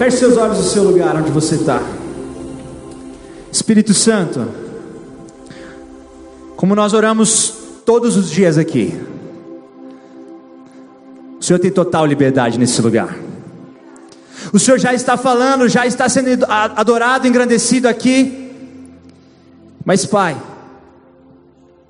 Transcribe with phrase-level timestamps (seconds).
[0.00, 1.78] Feche seus olhos no seu lugar onde você está.
[3.52, 4.48] Espírito Santo,
[6.56, 7.52] como nós oramos
[7.84, 8.98] todos os dias aqui,
[11.38, 13.14] o Senhor tem total liberdade nesse lugar.
[14.54, 18.54] O Senhor já está falando, já está sendo adorado, engrandecido aqui.
[19.84, 20.34] Mas, Pai,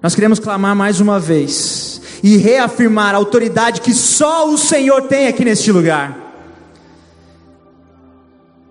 [0.03, 5.29] nós queremos clamar mais uma vez e reafirmar a autoridade que só o Senhor tem
[5.29, 6.30] aqui neste lugar.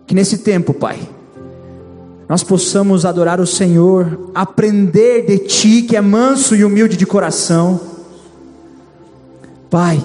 [0.10, 1.08] Que nesse tempo, Pai,
[2.28, 7.80] nós possamos adorar o Senhor, aprender de Ti, que é manso e humilde de coração.
[9.70, 10.04] Pai,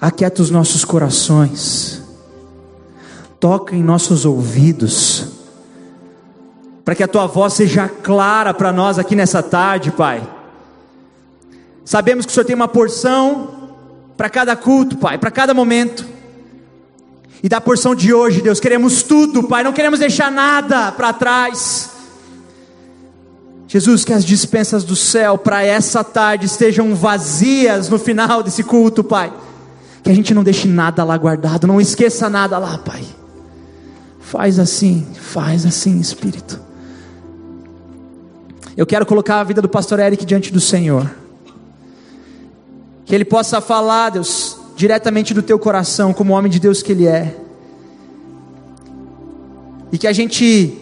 [0.00, 2.02] aquieta os nossos corações,
[3.38, 5.28] toca em nossos ouvidos,
[6.84, 10.28] para que a tua voz seja clara para nós aqui nessa tarde, Pai.
[11.84, 13.70] Sabemos que o Senhor tem uma porção
[14.16, 16.11] para cada culto, Pai, para cada momento.
[17.42, 21.90] E da porção de hoje, Deus, queremos tudo, Pai, não queremos deixar nada para trás.
[23.66, 29.02] Jesus, que as dispensas do céu para essa tarde estejam vazias no final desse culto,
[29.02, 29.32] Pai
[30.02, 33.04] que a gente não deixe nada lá guardado, não esqueça nada lá, Pai.
[34.20, 36.60] Faz assim, faz assim, Espírito.
[38.76, 41.08] Eu quero colocar a vida do pastor Eric diante do Senhor.
[43.04, 47.06] Que ele possa falar, Deus, diretamente do teu coração, como homem de Deus que ele
[47.06, 47.36] é.
[49.92, 50.76] E que a gente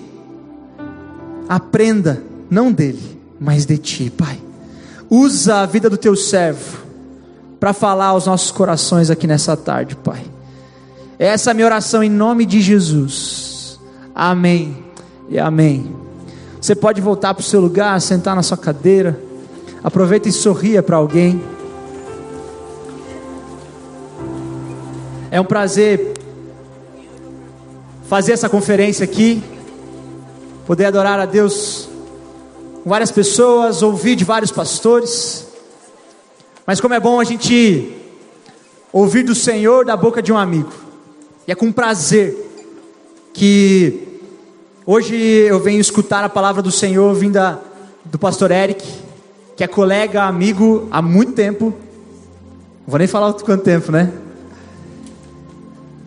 [1.47, 4.41] aprenda, não dele, mas de ti, Pai.
[5.11, 6.79] Usa a vida do teu servo
[7.59, 10.25] para falar aos nossos corações aqui nessa tarde, Pai.
[11.19, 13.79] Essa é a minha oração em nome de Jesus.
[14.15, 14.83] Amém
[15.29, 15.95] e amém.
[16.59, 19.21] Você pode voltar para o seu lugar, sentar na sua cadeira.
[19.85, 21.39] Aproveita e sorria para alguém.
[25.33, 26.13] É um prazer
[28.09, 29.41] fazer essa conferência aqui,
[30.67, 31.89] poder adorar a Deus
[32.83, 35.47] com várias pessoas, ouvir de vários pastores.
[36.67, 37.97] Mas como é bom a gente
[38.93, 40.73] ouvir do Senhor da boca de um amigo.
[41.47, 42.37] E é com prazer
[43.33, 44.21] que
[44.85, 47.61] hoje eu venho escutar a palavra do Senhor vinda
[48.05, 48.85] do pastor Eric,
[49.57, 51.67] que é colega, amigo há muito tempo.
[51.67, 54.13] Não vou nem falar quanto tempo, né?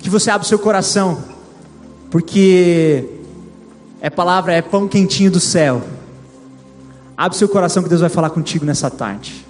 [0.03, 1.23] Que você abra o seu coração,
[2.11, 3.05] porque
[4.01, 5.81] é palavra, é pão quentinho do céu.
[7.15, 9.45] Abre o seu coração que Deus vai falar contigo nessa tarde.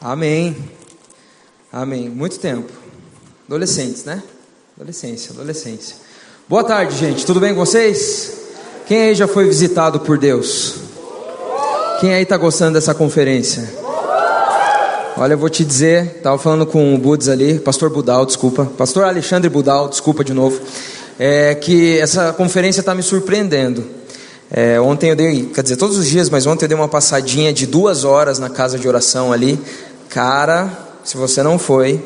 [0.00, 0.56] Amém.
[1.70, 2.08] Amém.
[2.08, 2.72] Muito tempo.
[3.46, 4.22] Adolescentes, né?
[4.74, 5.96] Adolescência, adolescência.
[6.48, 7.26] Boa tarde, gente.
[7.26, 8.46] Tudo bem com vocês?
[8.86, 10.76] Quem aí já foi visitado por Deus?
[12.00, 13.85] Quem aí está gostando dessa conferência?
[15.18, 19.04] Olha, eu vou te dizer, estava falando com o Buds ali, pastor Budal, desculpa, pastor
[19.04, 20.60] Alexandre Budal, desculpa de novo,
[21.18, 23.82] é que essa conferência está me surpreendendo.
[24.50, 27.50] É, ontem eu dei, quer dizer, todos os dias, mas ontem eu dei uma passadinha
[27.50, 29.58] de duas horas na casa de oração ali.
[30.10, 30.70] Cara,
[31.02, 31.98] se você não foi,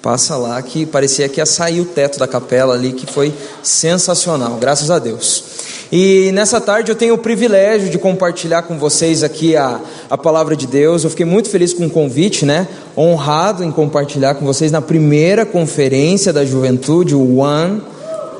[0.00, 4.56] passa lá que parecia que ia sair o teto da capela ali, que foi sensacional,
[4.60, 5.61] graças a Deus.
[5.92, 10.56] E nessa tarde eu tenho o privilégio de compartilhar com vocês aqui a, a palavra
[10.56, 11.04] de Deus.
[11.04, 12.66] Eu fiquei muito feliz com o convite, né?
[12.96, 17.82] Honrado em compartilhar com vocês na primeira conferência da juventude, o One,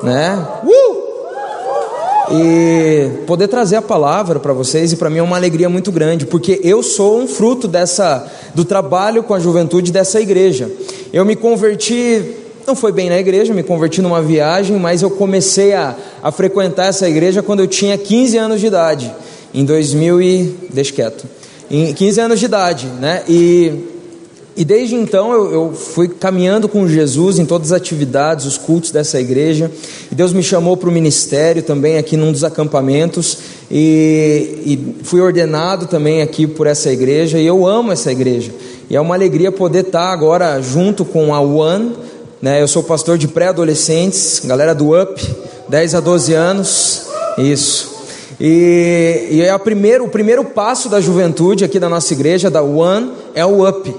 [0.01, 0.47] né?
[0.65, 1.03] Uh!
[2.31, 6.25] e poder trazer a palavra para vocês e para mim é uma alegria muito grande,
[6.25, 8.25] porque eu sou um fruto dessa
[8.55, 10.71] do trabalho com a juventude dessa igreja.
[11.11, 12.23] Eu me converti,
[12.65, 16.87] não foi bem na igreja, me converti numa viagem, mas eu comecei a, a frequentar
[16.87, 19.13] essa igreja quando eu tinha 15 anos de idade,
[19.53, 21.25] em 2000 e deixa quieto.
[21.69, 23.23] Em 15 anos de idade, né?
[23.27, 23.91] E
[24.55, 28.91] e desde então eu, eu, fui caminhando com Jesus em todas as atividades, os cultos
[28.91, 29.71] dessa igreja.
[30.11, 33.39] E Deus me chamou para o ministério também aqui num dos acampamentos.
[33.71, 37.39] E, e, fui ordenado também aqui por essa igreja.
[37.39, 38.51] E eu amo essa igreja.
[38.91, 41.93] E é uma alegria poder estar agora junto com a One.
[42.43, 42.61] Né?
[42.61, 45.17] Eu sou pastor de pré-adolescentes, galera do UP,
[45.69, 47.03] 10 a 12 anos.
[47.37, 47.89] Isso.
[48.37, 52.61] E, e é a primeiro, o primeiro passo da juventude aqui da nossa igreja, da
[52.61, 53.95] One, é o UP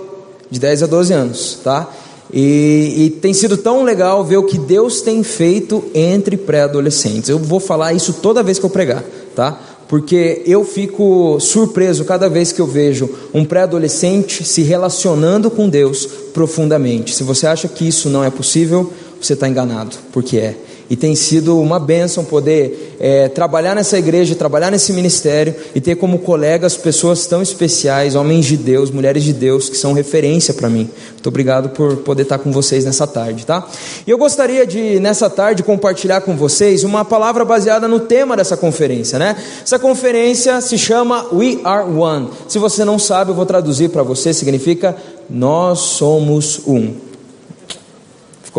[0.50, 1.88] de 10 a 12 anos, tá?
[2.30, 7.30] E, e, tem sido tão legal ver o que Deus tem feito entre pré-adolescentes.
[7.30, 9.02] Eu vou falar isso toda vez que eu pregar,
[9.34, 9.58] tá?
[9.94, 16.04] Porque eu fico surpreso cada vez que eu vejo um pré-adolescente se relacionando com Deus
[16.34, 17.14] profundamente.
[17.14, 20.56] Se você acha que isso não é possível, você está enganado, porque é.
[20.88, 25.96] E tem sido uma bênção poder é, trabalhar nessa igreja, trabalhar nesse ministério e ter
[25.96, 30.68] como colegas pessoas tão especiais, homens de Deus, mulheres de Deus, que são referência para
[30.68, 30.90] mim.
[31.12, 33.66] Muito obrigado por poder estar com vocês nessa tarde, tá?
[34.06, 38.56] E eu gostaria de, nessa tarde, compartilhar com vocês uma palavra baseada no tema dessa
[38.56, 39.36] conferência, né?
[39.62, 42.28] Essa conferência se chama We Are One.
[42.46, 44.94] Se você não sabe, eu vou traduzir para você, significa
[45.30, 46.92] Nós Somos Um.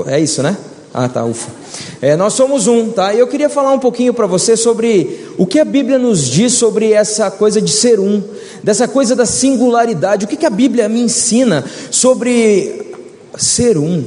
[0.07, 0.57] É isso, né?
[0.97, 1.51] Ah, tá, ufa.
[2.01, 3.13] É, nós somos um, tá?
[3.13, 6.53] E eu queria falar um pouquinho para você sobre o que a Bíblia nos diz
[6.53, 8.23] sobre essa coisa de ser um,
[8.63, 10.23] dessa coisa da singularidade.
[10.23, 12.93] O que, que a Bíblia me ensina sobre
[13.37, 14.05] ser um?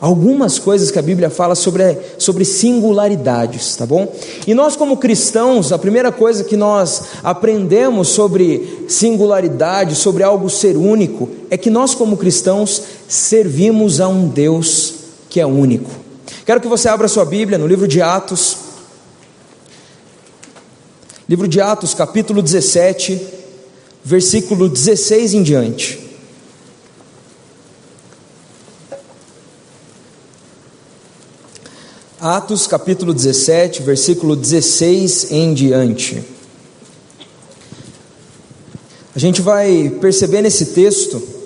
[0.00, 4.10] Algumas coisas que a Bíblia fala sobre, sobre singularidades, tá bom?
[4.46, 10.74] E nós, como cristãos, a primeira coisa que nós aprendemos sobre singularidade, sobre algo ser
[10.74, 14.97] único, é que nós, como cristãos, servimos a um Deus
[15.38, 15.88] que é único.
[16.44, 18.56] Quero que você abra sua Bíblia no livro de Atos,
[21.28, 23.24] livro de Atos, capítulo 17,
[24.04, 26.00] versículo 16 em diante.
[32.20, 36.24] Atos capítulo 17, versículo 16 em diante.
[39.14, 41.37] A gente vai perceber nesse texto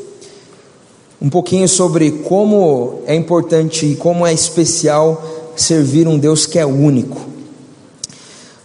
[1.22, 5.24] um pouquinho sobre como é importante e como é especial
[5.54, 7.30] servir um Deus que é único.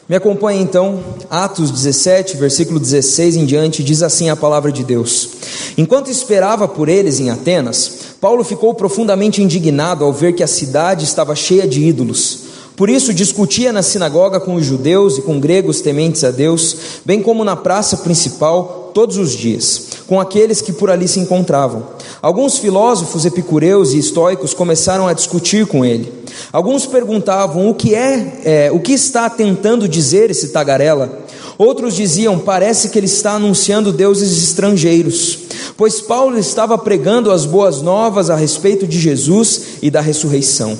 [0.09, 5.29] Me acompanhe então, Atos 17, versículo 16 em diante, diz assim a palavra de Deus:
[5.77, 11.03] Enquanto esperava por eles em Atenas, Paulo ficou profundamente indignado ao ver que a cidade
[11.03, 12.47] estava cheia de ídolos.
[12.75, 16.75] Por isso discutia na sinagoga com os judeus e com gregos tementes a Deus,
[17.05, 21.83] bem como na praça principal todos os dias, com aqueles que por ali se encontravam.
[22.21, 26.11] Alguns filósofos epicureus e estoicos começaram a discutir com ele.
[26.51, 31.19] Alguns perguntavam o que é, é o que está tentando dizer esse tagarela.
[31.57, 35.39] Outros diziam: parece que ele está anunciando deuses estrangeiros,
[35.75, 40.77] pois Paulo estava pregando as boas novas a respeito de Jesus e da ressurreição.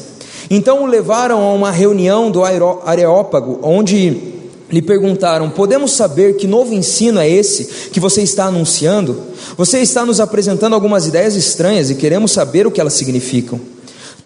[0.50, 4.37] Então o levaram a uma reunião do Areópago, onde
[4.72, 9.22] lhe perguntaram: Podemos saber que novo ensino é esse que você está anunciando?
[9.56, 13.60] Você está nos apresentando algumas ideias estranhas e queremos saber o que elas significam.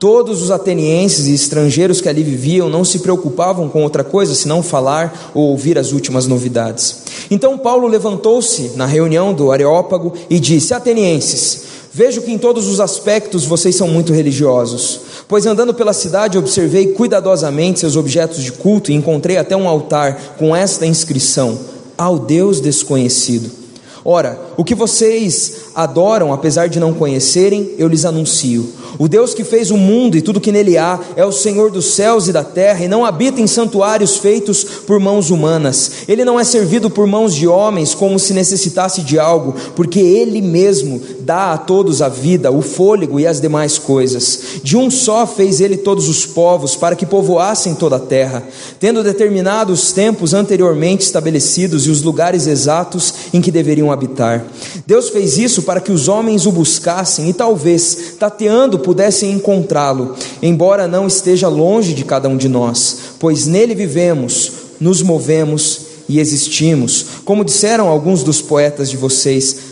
[0.02, 4.64] Todos os atenienses e estrangeiros que ali viviam não se preocupavam com outra coisa senão
[4.64, 7.04] falar ou ouvir as últimas novidades.
[7.30, 12.80] Então Paulo levantou-se na reunião do Areópago e disse: Atenienses, vejo que em todos os
[12.80, 15.02] aspectos vocês são muito religiosos.
[15.28, 20.36] Pois andando pela cidade observei cuidadosamente seus objetos de culto e encontrei até um altar
[20.38, 21.58] com esta inscrição:
[21.98, 23.62] Ao Deus desconhecido.
[24.04, 28.68] Ora, o que vocês adoram, apesar de não conhecerem, eu lhes anuncio.
[28.98, 31.94] O Deus que fez o mundo e tudo que nele há é o Senhor dos
[31.94, 35.92] céus e da terra e não habita em santuários feitos por mãos humanas.
[36.08, 40.42] Ele não é servido por mãos de homens como se necessitasse de algo, porque ele
[40.42, 41.00] mesmo
[41.32, 44.60] dá a todos a vida, o fôlego e as demais coisas.
[44.62, 48.44] De um só fez ele todos os povos para que povoassem toda a terra,
[48.82, 54.46] tendo determinado os tempos anteriormente estabelecidos e os lugares exatos em que deveriam habitar.
[54.86, 60.86] Deus fez isso para que os homens o buscassem e talvez, tateando, pudessem encontrá-lo, embora
[60.86, 64.52] não esteja longe de cada um de nós, pois nele vivemos,
[64.82, 67.06] nos movemos e existimos.
[67.24, 69.71] Como disseram alguns dos poetas de vocês,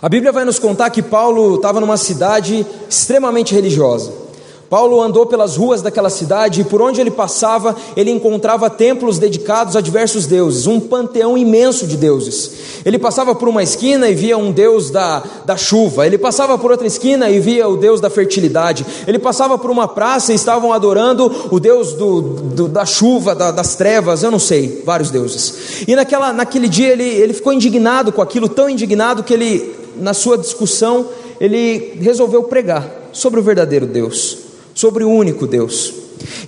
[0.00, 4.28] A Bíblia vai nos contar que Paulo estava numa cidade extremamente religiosa.
[4.70, 9.74] Paulo andou pelas ruas daquela cidade e por onde ele passava, ele encontrava templos dedicados
[9.74, 12.52] a diversos deuses, um panteão imenso de deuses.
[12.84, 16.70] Ele passava por uma esquina e via um deus da, da chuva, ele passava por
[16.70, 20.70] outra esquina e via o deus da fertilidade, ele passava por uma praça e estavam
[20.70, 25.84] adorando o deus do, do da chuva, da, das trevas, eu não sei, vários deuses.
[25.88, 30.14] E naquela, naquele dia ele, ele ficou indignado com aquilo, tão indignado que ele na
[30.14, 31.06] sua discussão,
[31.40, 34.38] ele resolveu pregar sobre o verdadeiro Deus,
[34.74, 35.92] sobre o único Deus.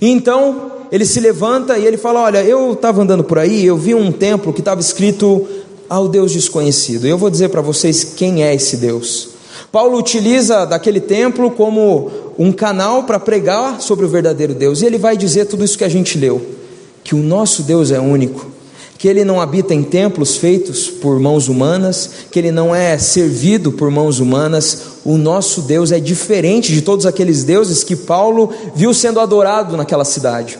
[0.01, 3.77] E então ele se levanta e ele fala: Olha, eu estava andando por aí, eu
[3.77, 5.47] vi um templo que estava escrito
[5.89, 7.07] ao Deus desconhecido.
[7.07, 9.29] Eu vou dizer para vocês quem é esse Deus.
[9.71, 14.81] Paulo utiliza daquele templo como um canal para pregar sobre o verdadeiro Deus.
[14.81, 16.41] E ele vai dizer tudo isso que a gente leu:
[17.03, 18.50] que o nosso Deus é único,
[19.01, 23.71] que ele não habita em templos feitos por mãos humanas, que ele não é servido
[23.71, 24.77] por mãos humanas.
[25.03, 30.05] O nosso Deus é diferente de todos aqueles deuses que Paulo viu sendo adorado naquela
[30.05, 30.59] cidade.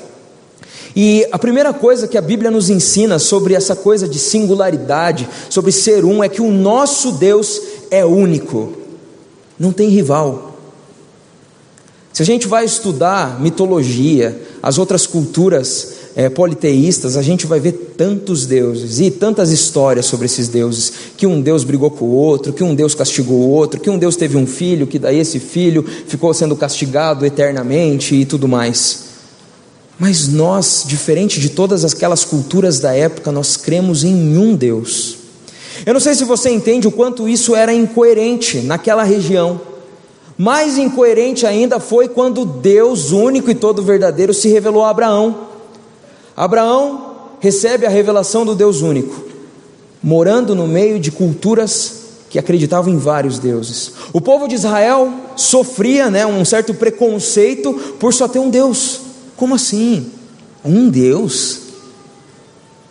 [0.96, 5.72] E a primeira coisa que a Bíblia nos ensina sobre essa coisa de singularidade, sobre
[5.72, 8.74] ser um, é que o nosso Deus é único,
[9.60, 10.58] não tem rival.
[12.12, 17.94] Se a gente vai estudar mitologia, as outras culturas é, politeístas, a gente vai ver
[17.98, 20.92] tantos deuses e tantas histórias sobre esses deuses.
[21.16, 23.98] Que um Deus brigou com o outro, que um Deus castigou o outro, que um
[23.98, 29.12] Deus teve um filho, que daí esse filho ficou sendo castigado eternamente e tudo mais.
[29.98, 35.18] Mas nós, diferente de todas aquelas culturas da época, nós cremos em um Deus.
[35.86, 39.62] Eu não sei se você entende o quanto isso era incoerente naquela região.
[40.38, 45.51] Mais incoerente ainda foi quando Deus, único e todo verdadeiro, se revelou a Abraão.
[46.42, 49.26] Abraão recebe a revelação do Deus único,
[50.02, 51.98] morando no meio de culturas
[52.32, 53.92] que acreditavam em vários deuses.
[54.12, 59.02] O povo de Israel sofria né, um certo preconceito por só ter um Deus.
[59.38, 60.08] Como assim?
[60.66, 61.60] Um Deus?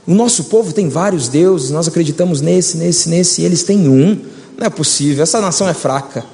[0.06, 4.16] O nosso povo tem vários deuses, nós acreditamos nesse, nesse, nesse, e eles têm um.
[4.56, 6.24] Não é possível, essa nação é fraca.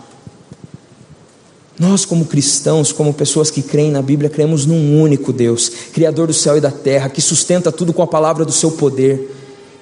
[1.78, 6.32] Nós, como cristãos, como pessoas que creem na Bíblia, cremos num único Deus, Criador do
[6.32, 9.34] céu e da terra, que sustenta tudo com a palavra do seu poder.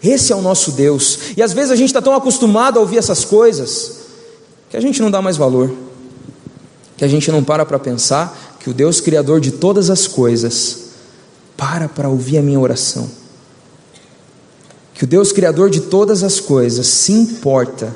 [0.03, 1.19] Esse é o nosso Deus.
[1.37, 4.01] E às vezes a gente está tão acostumado a ouvir essas coisas
[4.69, 5.73] que a gente não dá mais valor,
[6.97, 10.79] que a gente não para para pensar que o Deus Criador de todas as coisas
[11.57, 13.09] para para ouvir a minha oração.
[14.95, 17.95] Que o Deus Criador de todas as coisas se importa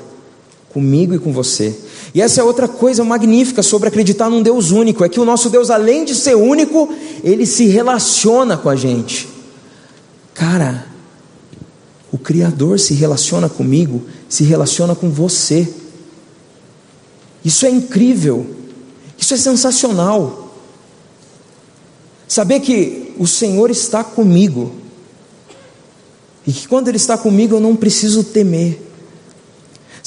[0.69, 1.77] comigo e com você
[2.15, 5.51] e essa é outra coisa magnífica sobre acreditar num Deus único: é que o nosso
[5.51, 6.89] Deus, além de ser único,
[7.23, 9.29] ele se relaciona com a gente.
[10.35, 10.87] Cara,
[12.11, 15.69] o Criador se relaciona comigo, se relaciona com você.
[17.45, 18.47] Isso é incrível,
[19.19, 20.55] isso é sensacional.
[22.27, 24.73] Saber que o Senhor está comigo,
[26.47, 28.88] e que quando Ele está comigo eu não preciso temer.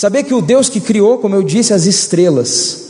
[0.01, 2.85] Saber que o Deus que criou, como eu disse, as estrelas,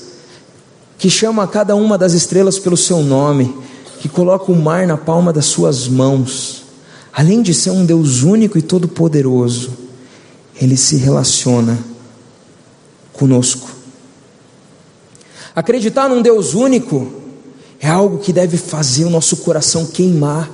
[0.97, 3.53] que chama cada uma das estrelas pelo seu nome,
[3.99, 6.63] que coloca o mar na palma das suas mãos,
[7.11, 9.73] além de ser um Deus único e todo-poderoso,
[10.55, 11.77] ele se relaciona
[13.11, 13.69] conosco.
[15.53, 17.11] Acreditar num Deus único
[17.81, 20.49] é algo que deve fazer o nosso coração queimar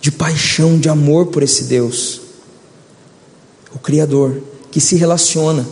[0.00, 2.20] de paixão, de amor por esse Deus,
[3.72, 4.42] o Criador
[4.76, 5.66] que se relaciona.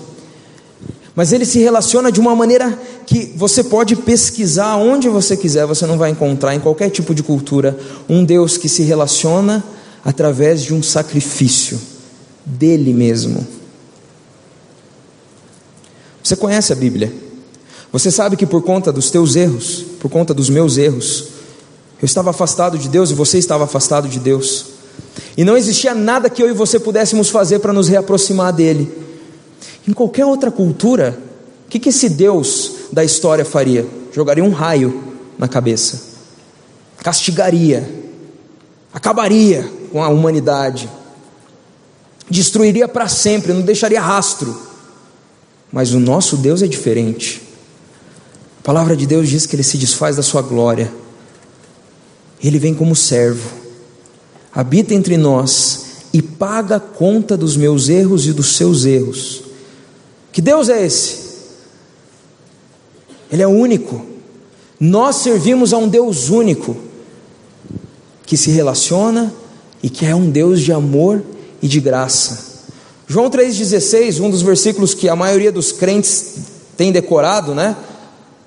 [1.14, 2.73] Mas ele se relaciona de uma maneira
[3.04, 7.23] que você pode pesquisar onde você quiser, você não vai encontrar em qualquer tipo de
[7.23, 9.62] cultura um Deus que se relaciona
[10.02, 11.78] através de um sacrifício
[12.46, 13.46] dele mesmo.
[16.23, 17.12] Você conhece a Bíblia?
[17.92, 21.26] Você sabe que por conta dos teus erros, por conta dos meus erros,
[22.00, 24.64] eu estava afastado de Deus e você estava afastado de Deus.
[25.37, 28.91] E não existia nada que eu e você pudéssemos fazer para nos reaproximar dele.
[29.87, 31.19] Em qualquer outra cultura,
[31.67, 33.87] o que, que esse Deus da história faria?
[34.13, 35.03] Jogaria um raio
[35.37, 36.01] na cabeça,
[36.99, 37.89] castigaria,
[38.93, 40.89] acabaria com a humanidade,
[42.31, 44.57] destruiria para sempre, não deixaria rastro.
[45.73, 47.43] Mas o nosso Deus é diferente.
[48.61, 50.91] A palavra de Deus diz que ele se desfaz da sua glória,
[52.43, 53.63] ele vem como servo
[54.54, 59.42] habita entre nós e paga conta dos meus erros e dos seus erros.
[60.32, 61.25] Que Deus é esse?
[63.30, 64.06] Ele é único.
[64.78, 66.76] Nós servimos a um Deus único
[68.25, 69.34] que se relaciona
[69.82, 71.23] e que é um Deus de amor
[71.61, 72.54] e de graça.
[73.06, 76.37] João 3,16, um dos versículos que a maioria dos crentes
[76.76, 77.76] tem decorado, né?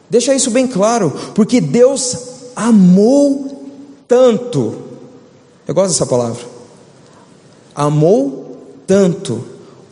[0.09, 2.17] Deixa isso bem claro, porque Deus
[2.55, 3.69] amou
[4.07, 4.86] tanto
[5.67, 6.43] eu gosto dessa palavra.
[7.75, 8.57] Amou
[8.87, 9.45] tanto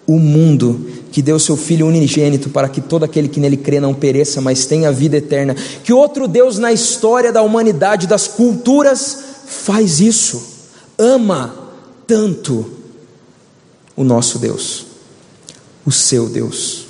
[0.07, 3.93] o mundo que deu seu Filho unigênito para que todo aquele que nele crê não
[3.93, 5.55] pereça, mas tenha vida eterna.
[5.83, 10.41] Que outro Deus na história da humanidade, das culturas, faz isso?
[10.97, 11.53] Ama
[12.07, 12.65] tanto
[13.95, 14.85] o nosso Deus,
[15.85, 16.85] o seu Deus.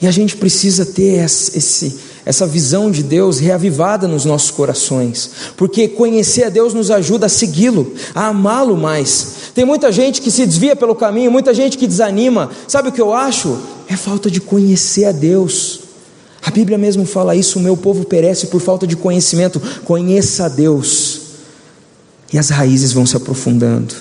[0.00, 5.88] E a gente precisa ter esse essa visão de Deus reavivada nos nossos corações, porque
[5.88, 9.50] conhecer a Deus nos ajuda a segui-lo, a amá-lo mais.
[9.54, 12.50] Tem muita gente que se desvia pelo caminho, muita gente que desanima.
[12.68, 13.58] Sabe o que eu acho?
[13.88, 15.80] É falta de conhecer a Deus.
[16.44, 19.60] A Bíblia mesmo fala isso: o meu povo perece por falta de conhecimento.
[19.84, 21.20] Conheça a Deus,
[22.32, 23.94] e as raízes vão se aprofundando,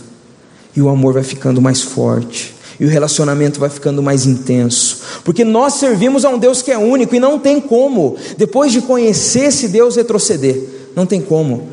[0.76, 5.44] e o amor vai ficando mais forte, e o relacionamento vai ficando mais intenso, porque
[5.44, 9.50] nós servimos a um Deus que é único e não tem como, depois de conhecer
[9.50, 10.60] esse Deus, retroceder.
[10.96, 11.70] Não tem como.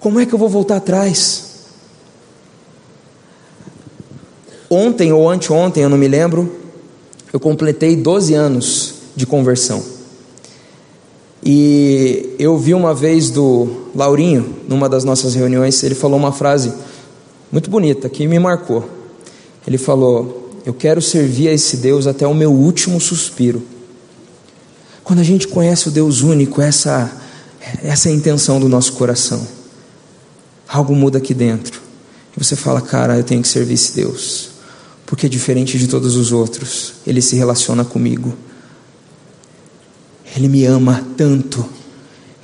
[0.00, 1.44] Como é que eu vou voltar atrás?
[4.68, 6.54] Ontem ou anteontem, eu não me lembro,
[7.32, 9.82] eu completei 12 anos de conversão.
[11.42, 16.70] E eu vi uma vez do Laurinho, numa das nossas reuniões, ele falou uma frase
[17.50, 18.84] muito bonita que me marcou.
[19.66, 23.62] Ele falou: Eu quero servir a esse Deus até o meu último suspiro.
[25.02, 27.10] Quando a gente conhece o Deus único, essa,
[27.82, 29.46] essa é a intenção do nosso coração.
[30.68, 31.80] Algo muda aqui dentro.
[32.36, 34.50] E você fala, cara, eu tenho que servir esse Deus.
[35.06, 36.94] Porque é diferente de todos os outros.
[37.06, 38.36] Ele se relaciona comigo.
[40.36, 41.66] Ele me ama tanto,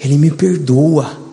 [0.00, 1.25] Ele me perdoa.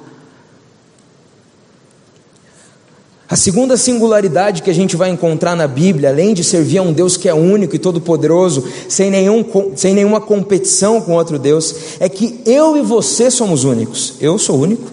[3.33, 6.93] A segunda singularidade que a gente vai encontrar na Bíblia, além de servir a um
[6.93, 9.43] Deus que é único e todo-poderoso, sem, nenhum,
[9.75, 14.13] sem nenhuma competição com outro Deus, é que eu e você somos únicos.
[14.21, 14.83] Eu sou único,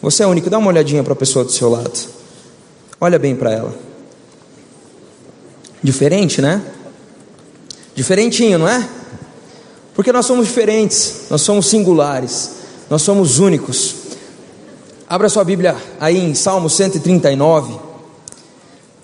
[0.00, 0.48] você é único.
[0.48, 1.90] Dá uma olhadinha para a pessoa do seu lado.
[3.00, 3.74] Olha bem para ela.
[5.82, 6.62] Diferente, né?
[7.96, 8.88] Diferentinho, não é?
[9.92, 12.50] Porque nós somos diferentes, nós somos singulares,
[12.88, 13.96] nós somos únicos.
[15.08, 17.87] Abra sua Bíblia aí em Salmo 139,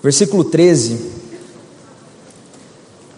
[0.05, 1.15] versículo 13.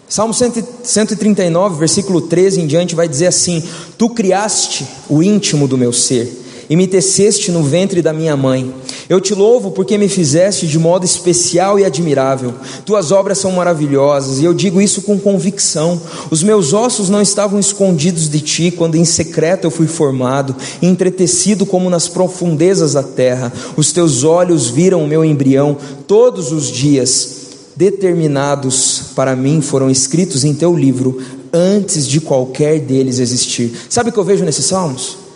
[0.07, 3.61] Salmo 139, versículo 13 em diante, vai dizer assim:
[3.97, 8.73] Tu criaste o íntimo do meu ser e me teceste no ventre da minha mãe.
[9.09, 12.53] Eu te louvo porque me fizeste de modo especial e admirável.
[12.85, 16.01] Tuas obras são maravilhosas, e eu digo isso com convicção.
[16.29, 21.65] Os meus ossos não estavam escondidos de ti quando em secreto eu fui formado, entretecido
[21.65, 23.51] como nas profundezas da terra.
[23.75, 27.35] Os teus olhos viram o meu embrião todos os dias
[27.75, 31.21] determinados para mim foram escritos em teu livro
[31.53, 33.71] antes de qualquer deles existir.
[33.87, 35.27] Sabe o que eu vejo nesses salmos?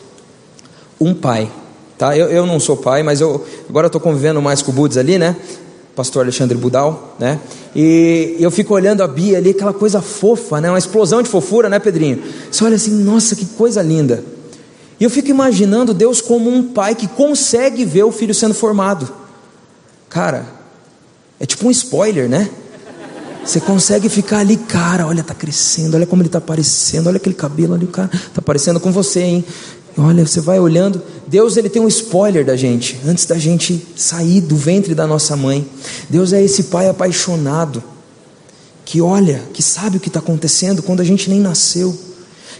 [1.01, 1.51] um pai.
[2.01, 2.17] Tá?
[2.17, 5.19] Eu, eu não sou pai, mas eu agora estou convivendo mais com o Buds ali,
[5.19, 5.35] né?
[5.95, 7.39] Pastor Alexandre Budal, né?
[7.75, 10.71] E eu fico olhando a Bia ali, aquela coisa fofa, né?
[10.71, 12.23] Uma explosão de fofura, né, Pedrinho?
[12.51, 14.23] Você olha assim, nossa, que coisa linda.
[14.99, 19.07] E eu fico imaginando Deus como um pai que consegue ver o filho sendo formado.
[20.09, 20.47] Cara,
[21.39, 22.49] é tipo um spoiler, né?
[23.45, 27.35] Você consegue ficar ali, cara, olha, tá crescendo, olha como ele tá aparecendo, olha aquele
[27.35, 29.45] cabelo ali, o cara tá parecendo com você, hein?
[29.97, 34.39] Olha, você vai olhando, Deus ele tem um spoiler da gente, antes da gente sair
[34.39, 35.67] do ventre da nossa mãe.
[36.09, 37.83] Deus é esse pai apaixonado,
[38.85, 41.97] que olha, que sabe o que está acontecendo quando a gente nem nasceu,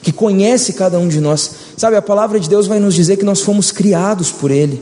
[0.01, 1.51] que conhece cada um de nós.
[1.77, 4.81] Sabe, a palavra de Deus vai nos dizer que nós fomos criados por Ele.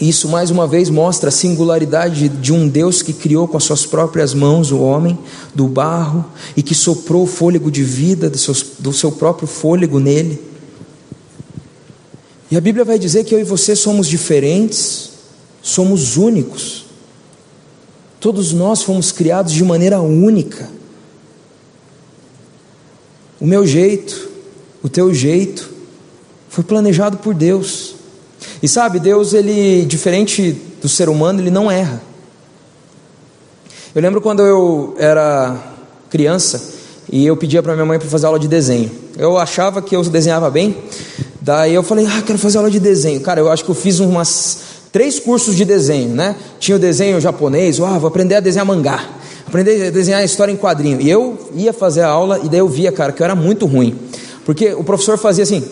[0.00, 3.86] Isso mais uma vez mostra a singularidade de um Deus que criou com as suas
[3.86, 5.16] próprias mãos o homem
[5.54, 6.24] do barro
[6.56, 10.51] e que soprou o fôlego de vida do seu, do seu próprio fôlego nele.
[12.52, 15.12] E a Bíblia vai dizer que eu e você somos diferentes,
[15.62, 16.84] somos únicos.
[18.20, 20.68] Todos nós fomos criados de maneira única.
[23.40, 24.28] O meu jeito,
[24.82, 25.70] o teu jeito,
[26.50, 27.94] foi planejado por Deus.
[28.62, 32.02] E sabe, Deus, ele, diferente do ser humano, ele não erra.
[33.94, 35.56] Eu lembro quando eu era
[36.10, 38.90] criança e eu pedia para minha mãe para fazer aula de desenho.
[39.18, 40.76] Eu achava que eu desenhava bem,
[41.42, 43.20] Daí eu falei, ah, quero fazer aula de desenho.
[43.20, 44.58] Cara, eu acho que eu fiz umas
[44.92, 46.36] três cursos de desenho, né?
[46.60, 49.04] Tinha o desenho japonês, ah, vou aprender a desenhar mangá,
[49.44, 51.00] aprender a desenhar história em quadrinho.
[51.00, 53.66] E eu ia fazer a aula e daí eu via, cara, que eu era muito
[53.66, 53.98] ruim.
[54.46, 55.64] Porque o professor fazia assim,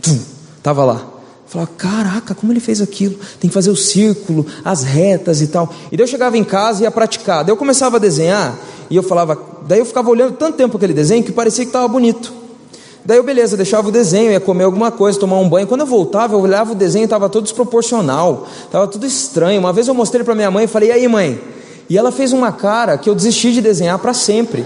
[0.00, 0.20] tum,
[0.62, 1.08] tava lá.
[1.48, 3.16] Falava, caraca, como ele fez aquilo?
[3.40, 5.74] Tem que fazer o círculo, as retas e tal.
[5.90, 7.42] E daí eu chegava em casa e ia praticar.
[7.42, 8.56] Daí eu começava a desenhar
[8.92, 11.88] e eu falava, daí eu ficava olhando tanto tempo aquele desenho que parecia que estava
[11.88, 12.30] bonito.
[13.02, 15.66] Daí eu, beleza, deixava o desenho, ia comer alguma coisa, tomar um banho.
[15.66, 19.58] Quando eu voltava, eu olhava o desenho, estava todo desproporcional, estava tudo estranho.
[19.60, 21.40] Uma vez eu mostrei para minha mãe e falei, e aí mãe?
[21.88, 24.62] E ela fez uma cara que eu desisti de desenhar para sempre.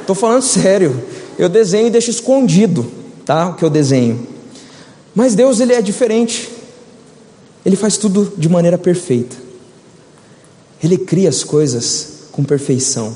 [0.00, 0.98] Estou falando sério.
[1.38, 2.90] Eu desenho e deixo escondido,
[3.26, 3.50] tá?
[3.50, 4.26] O que eu desenho.
[5.14, 6.48] Mas Deus, ele é diferente.
[7.62, 9.36] Ele faz tudo de maneira perfeita.
[10.82, 13.14] Ele cria as coisas com perfeição.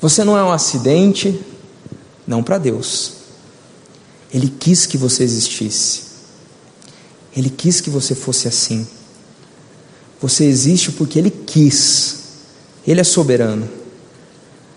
[0.00, 1.38] Você não é um acidente,
[2.26, 3.12] não para Deus.
[4.32, 6.02] Ele quis que você existisse.
[7.36, 8.86] Ele quis que você fosse assim.
[10.20, 12.18] Você existe porque Ele quis.
[12.86, 13.68] Ele é soberano.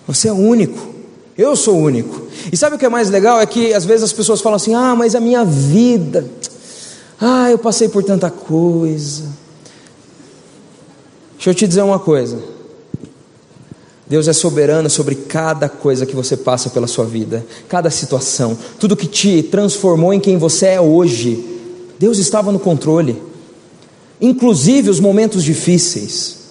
[0.07, 0.93] Você é único.
[1.37, 2.27] Eu sou único.
[2.51, 3.39] E sabe o que é mais legal?
[3.39, 6.29] É que às vezes as pessoas falam assim: ah, mas a minha vida,
[7.19, 9.23] ah, eu passei por tanta coisa.
[11.35, 12.52] Deixa eu te dizer uma coisa.
[14.05, 18.97] Deus é soberano sobre cada coisa que você passa pela sua vida, cada situação, tudo
[18.97, 21.43] que te transformou em quem você é hoje.
[21.97, 23.21] Deus estava no controle,
[24.19, 26.43] inclusive os momentos difíceis.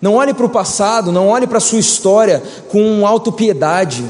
[0.00, 4.04] Não olhe para o passado, não olhe para a sua história com autopiedade.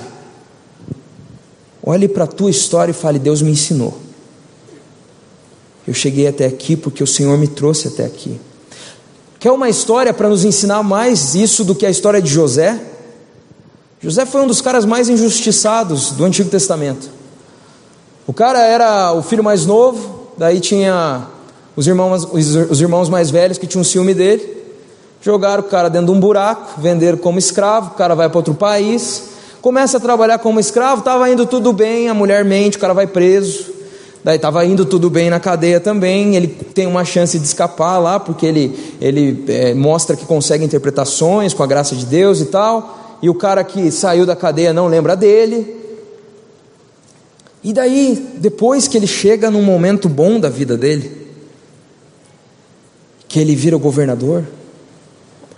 [1.83, 3.98] Olhe para a tua história e fale: Deus me ensinou.
[5.87, 8.40] Eu cheguei até aqui porque o Senhor me trouxe até aqui.
[9.42, 12.81] Quer uma história para nos ensinar mais isso do que a história de José?
[14.00, 17.11] José foi um dos caras mais injustiçados do Antigo Testamento.
[18.24, 21.26] O cara era o filho mais novo, daí tinha
[21.74, 24.62] os irmãos, os irmãos mais velhos que tinham ciúme dele.
[25.20, 28.55] Jogaram o cara dentro de um buraco, venderam como escravo, o cara vai para outro
[28.55, 29.24] país,
[29.61, 33.09] começa a trabalhar como escravo, estava indo tudo bem, a mulher mente, o cara vai
[33.09, 33.72] preso.
[34.24, 38.20] Daí estava indo tudo bem na cadeia também, ele tem uma chance de escapar lá,
[38.20, 43.18] porque ele, ele é, mostra que consegue interpretações com a graça de Deus e tal.
[43.20, 45.76] E o cara que saiu da cadeia não lembra dele.
[47.64, 51.28] E daí, depois que ele chega num momento bom da vida dele,
[53.28, 54.44] que ele vira o governador,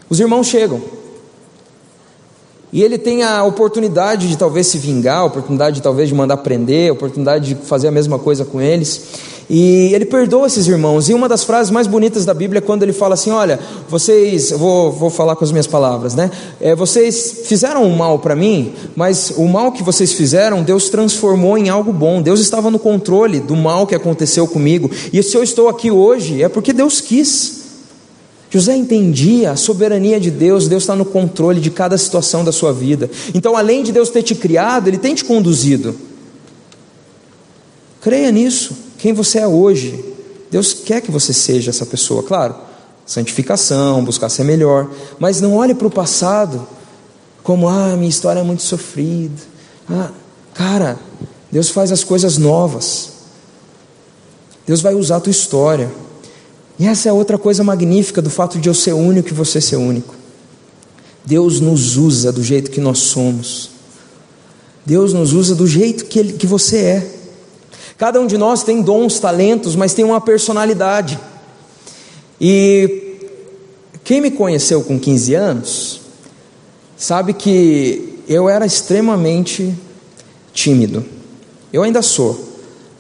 [0.08, 0.80] os irmãos chegam.
[2.74, 6.38] E ele tem a oportunidade de talvez se vingar, a oportunidade de talvez de mandar
[6.38, 9.00] prender, a oportunidade de fazer a mesma coisa com eles.
[9.48, 11.08] E ele perdoa esses irmãos.
[11.08, 14.50] E uma das frases mais bonitas da Bíblia é quando ele fala assim: Olha, vocês,
[14.50, 16.28] vou, vou falar com as minhas palavras, né?
[16.60, 21.56] É, vocês fizeram um mal para mim, mas o mal que vocês fizeram, Deus transformou
[21.56, 22.20] em algo bom.
[22.20, 24.90] Deus estava no controle do mal que aconteceu comigo.
[25.12, 27.63] E se eu estou aqui hoje, é porque Deus quis.
[28.54, 32.72] José entendia a soberania de Deus, Deus está no controle de cada situação da sua
[32.72, 33.10] vida.
[33.34, 35.92] Então, além de Deus ter te criado, Ele tem te conduzido.
[38.00, 40.04] Creia nisso, quem você é hoje.
[40.52, 42.54] Deus quer que você seja essa pessoa, claro.
[43.04, 44.88] Santificação, buscar ser melhor.
[45.18, 46.64] Mas não olhe para o passado
[47.42, 49.34] como, ah, minha história é muito sofrida.
[49.90, 50.12] Ah,
[50.54, 50.96] cara,
[51.50, 53.14] Deus faz as coisas novas.
[54.64, 55.90] Deus vai usar a tua história.
[56.78, 59.76] E essa é outra coisa magnífica do fato de eu ser único e você ser
[59.76, 60.14] único.
[61.24, 63.70] Deus nos usa do jeito que nós somos.
[64.84, 67.10] Deus nos usa do jeito que, ele, que você é.
[67.96, 71.18] Cada um de nós tem dons, talentos, mas tem uma personalidade.
[72.40, 73.16] E
[74.02, 76.00] quem me conheceu com 15 anos,
[76.96, 79.74] sabe que eu era extremamente
[80.52, 81.04] tímido.
[81.72, 82.38] Eu ainda sou,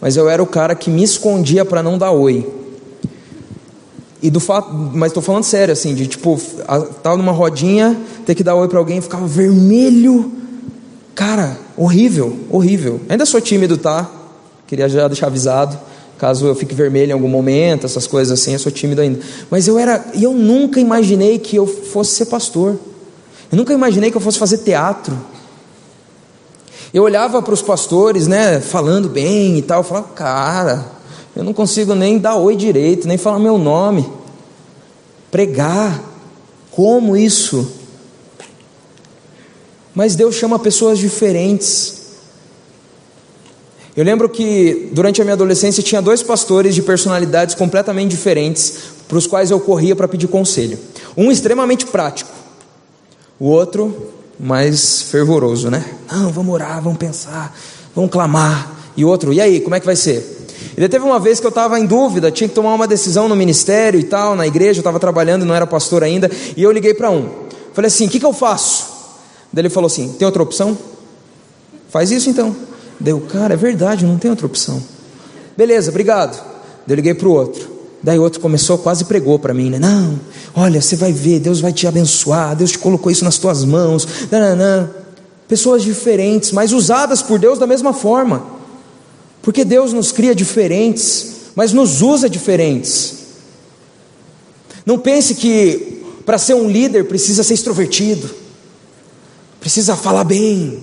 [0.00, 2.63] mas eu era o cara que me escondia para não dar oi.
[4.24, 6.40] E do fato, mas estou falando sério, assim, de tipo,
[7.02, 10.32] tava numa rodinha, ter que dar oi para alguém, ficava vermelho.
[11.14, 13.02] Cara, horrível, horrível.
[13.06, 14.10] Ainda sou tímido, tá?
[14.66, 15.78] Queria já deixar avisado,
[16.16, 19.20] caso eu fique vermelho em algum momento, essas coisas assim, eu sou tímido ainda.
[19.50, 22.78] Mas eu era, eu nunca imaginei que eu fosse ser pastor.
[23.52, 25.14] Eu nunca imaginei que eu fosse fazer teatro.
[26.94, 30.86] Eu olhava para os pastores, né, falando bem e tal, eu falava, cara,
[31.36, 34.08] eu não consigo nem dar oi direito, nem falar meu nome.
[35.30, 36.12] Pregar.
[36.70, 37.70] Como isso?
[39.94, 42.02] Mas Deus chama pessoas diferentes.
[43.96, 49.16] Eu lembro que durante a minha adolescência tinha dois pastores de personalidades completamente diferentes, para
[49.16, 50.76] os quais eu corria para pedir conselho.
[51.16, 52.32] Um extremamente prático,
[53.38, 55.84] o outro mais fervoroso, né?
[56.10, 57.56] Não, vamos orar, vamos pensar,
[57.94, 58.72] vamos clamar.
[58.96, 60.43] E outro, e aí, como é que vai ser?
[60.76, 63.36] Ele teve uma vez que eu estava em dúvida, tinha que tomar uma decisão no
[63.36, 66.94] ministério e tal, na igreja, eu estava trabalhando, não era pastor ainda, e eu liguei
[66.94, 67.28] para um.
[67.72, 68.86] Falei assim: o que, que eu faço?
[69.52, 70.76] Daí ele falou assim: tem outra opção?
[71.88, 72.54] Faz isso então.
[72.98, 74.82] Deu, cara, é verdade, não tem outra opção.
[75.56, 76.34] Beleza, obrigado.
[76.86, 77.74] Daí eu liguei para o outro.
[78.02, 79.78] Daí outro começou, quase pregou para mim, né?
[79.78, 80.20] Não,
[80.54, 84.06] olha, você vai ver, Deus vai te abençoar, Deus te colocou isso nas tuas mãos.
[84.30, 84.90] Nananã.
[85.48, 88.42] Pessoas diferentes, mas usadas por Deus da mesma forma.
[89.44, 93.18] Porque Deus nos cria diferentes, mas nos usa diferentes.
[94.86, 98.34] Não pense que para ser um líder precisa ser extrovertido,
[99.60, 100.82] precisa falar bem.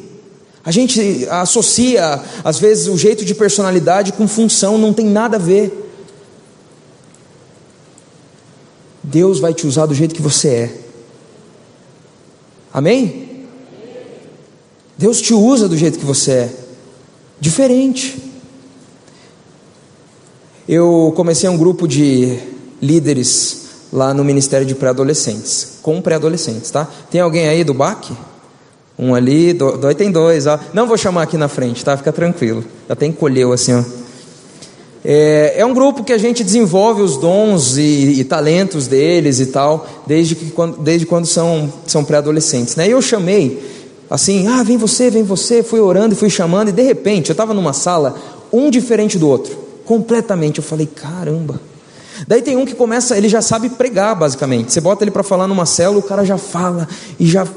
[0.63, 5.39] A gente associa, às vezes, o jeito de personalidade com função, não tem nada a
[5.39, 5.89] ver.
[9.03, 10.77] Deus vai te usar do jeito que você é.
[12.71, 13.47] Amém?
[14.95, 16.55] Deus te usa do jeito que você é.
[17.39, 18.30] Diferente
[20.71, 22.39] eu comecei um grupo de
[22.81, 26.87] líderes lá no Ministério de Pré-Adolescentes, com pré-adolescentes, tá?
[27.11, 28.13] Tem alguém aí do BAC?
[28.97, 30.47] Um ali, dói tem dois.
[30.47, 30.57] Ó.
[30.73, 31.97] Não vou chamar aqui na frente, tá?
[31.97, 32.63] Fica tranquilo.
[32.97, 33.83] Tem encolheu assim, ó.
[35.03, 39.47] É, é, um grupo que a gente desenvolve os dons e, e talentos deles e
[39.47, 42.77] tal, desde, que, quando, desde quando são, são pré-adolescentes.
[42.77, 42.87] Né?
[42.87, 43.61] E eu chamei,
[44.09, 47.33] assim, ah, vem você, vem você, fui orando e fui chamando, e de repente eu
[47.33, 48.15] estava numa sala,
[48.53, 50.57] um diferente do outro, completamente.
[50.57, 51.59] Eu falei, caramba.
[52.27, 54.71] Daí tem um que começa, ele já sabe pregar, basicamente.
[54.71, 56.87] Você bota ele para falar numa célula, o cara já fala
[57.19, 57.47] e já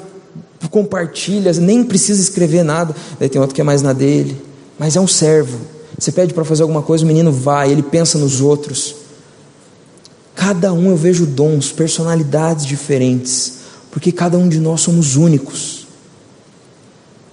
[0.70, 2.94] compartilha, nem precisa escrever nada.
[3.18, 4.40] Daí tem outro que é mais na dele,
[4.78, 8.18] mas é um servo você pede para fazer alguma coisa, o menino vai, ele pensa
[8.18, 8.96] nos outros.
[10.34, 13.58] Cada um eu vejo dons, personalidades diferentes,
[13.90, 15.86] porque cada um de nós somos únicos.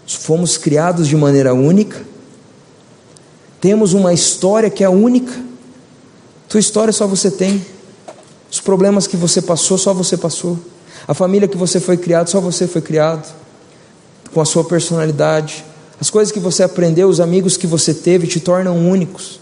[0.06, 2.06] Fomos criados de maneira única,
[3.62, 5.32] temos uma história que é única.
[6.50, 7.64] Tua história só você tem.
[8.52, 10.60] Os problemas que você passou, só você passou.
[11.08, 13.32] A família que você foi criado, só você foi criado.
[14.34, 15.64] Com a sua personalidade,
[16.00, 19.40] as coisas que você aprendeu, os amigos que você teve te tornam únicos.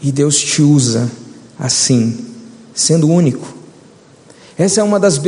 [0.00, 1.10] E Deus te usa
[1.58, 2.24] assim,
[2.72, 3.52] sendo único.
[4.56, 5.20] Essa é uma das,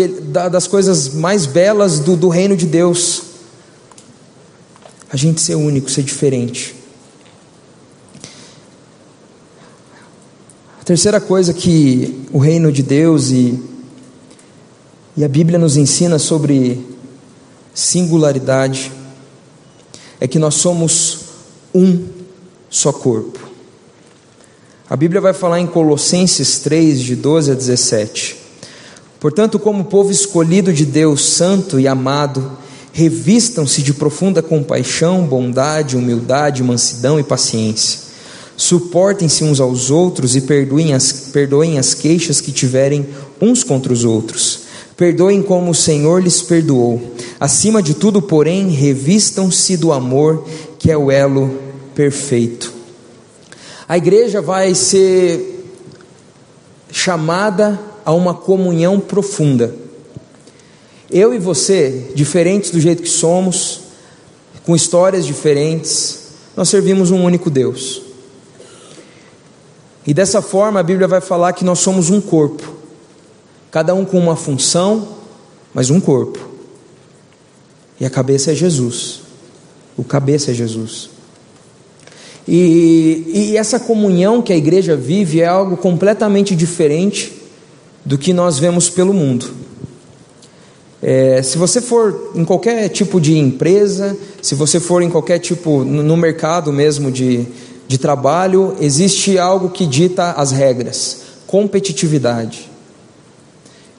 [0.50, 3.15] das coisas mais belas do, do reino de Deus.
[5.10, 6.74] A gente ser único, ser diferente.
[10.80, 13.58] A terceira coisa que o reino de Deus e,
[15.16, 16.84] e a Bíblia nos ensina sobre
[17.74, 18.92] singularidade
[20.20, 21.20] é que nós somos
[21.74, 22.06] um
[22.70, 23.38] só corpo.
[24.88, 28.36] A Bíblia vai falar em Colossenses 3, de 12 a 17.
[29.18, 32.56] Portanto, como povo escolhido de Deus, santo e amado,
[32.96, 38.00] revistam-se de profunda compaixão, bondade, humildade, mansidão e paciência.
[38.56, 43.06] Suportem-se uns aos outros e perdoem as, perdoem as queixas que tiverem
[43.38, 44.60] uns contra os outros.
[44.96, 47.14] Perdoem como o Senhor lhes perdoou.
[47.38, 50.46] Acima de tudo, porém, revistam-se do amor,
[50.78, 51.54] que é o elo
[51.94, 52.72] perfeito.
[53.86, 55.70] A igreja vai ser
[56.90, 59.84] chamada a uma comunhão profunda.
[61.10, 63.80] Eu e você, diferentes do jeito que somos,
[64.64, 68.02] com histórias diferentes, nós servimos um único Deus.
[70.06, 72.76] E dessa forma a Bíblia vai falar que nós somos um corpo
[73.76, 75.06] cada um com uma função,
[75.74, 76.38] mas um corpo.
[78.00, 79.20] E a cabeça é Jesus.
[79.98, 81.10] O cabeça é Jesus.
[82.48, 87.34] E, e, essa comunhão que a igreja vive é algo completamente diferente
[88.02, 89.50] do que nós vemos pelo mundo.
[91.02, 95.84] É, se você for em qualquer tipo de empresa, se você for em qualquer tipo,
[95.84, 97.46] no mercado mesmo de,
[97.86, 102.70] de trabalho, existe algo que dita as regras: competitividade.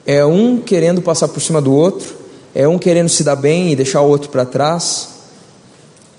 [0.04, 2.16] É um querendo passar por cima do outro,
[2.54, 5.08] é um querendo se dar bem e deixar o outro para trás.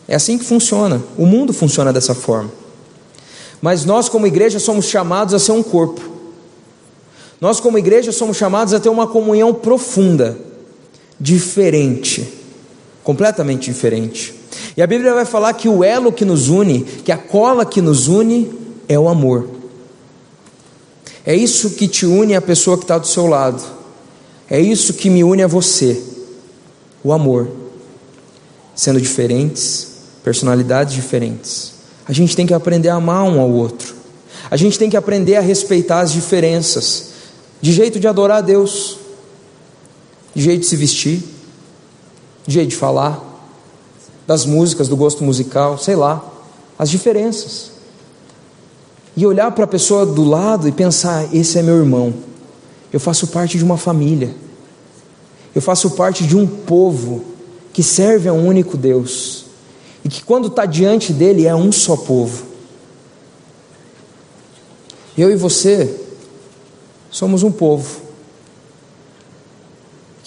[0.07, 1.01] É assim que funciona.
[1.17, 2.51] O mundo funciona dessa forma.
[3.61, 6.01] Mas nós, como igreja, somos chamados a ser um corpo.
[7.41, 10.37] Nós, como igreja, somos chamados a ter uma comunhão profunda,
[11.19, 12.27] diferente,
[13.03, 14.33] completamente diferente.
[14.77, 17.81] E a Bíblia vai falar que o elo que nos une, que a cola que
[17.81, 18.49] nos une,
[18.87, 19.49] é o amor.
[21.25, 23.63] É isso que te une à pessoa que está do seu lado.
[24.49, 26.01] É isso que me une a você,
[27.03, 27.49] o amor.
[28.75, 29.87] Sendo diferentes,
[30.23, 31.73] personalidades diferentes.
[32.07, 33.93] A gente tem que aprender a amar um ao outro.
[34.49, 37.09] A gente tem que aprender a respeitar as diferenças,
[37.61, 38.98] de jeito de adorar a Deus, de
[40.35, 41.23] jeito de se vestir,
[42.45, 43.23] de jeito de falar,
[44.27, 46.23] das músicas, do gosto musical, sei lá,
[46.77, 47.71] as diferenças.
[49.15, 52.13] E olhar para a pessoa do lado e pensar: esse é meu irmão
[52.91, 54.35] eu faço parte de uma família.
[55.53, 57.23] Eu faço parte de um povo
[57.71, 59.45] que serve a um único Deus.
[60.03, 62.45] E que quando está diante dele é um só povo.
[65.17, 65.99] Eu e você
[67.11, 68.08] somos um povo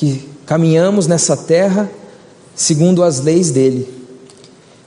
[0.03, 1.89] que caminhamos nessa terra
[2.57, 3.89] segundo as leis dele.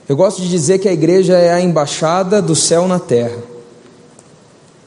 [0.09, 3.37] Eu gosto de dizer que a igreja é a embaixada do céu na terra.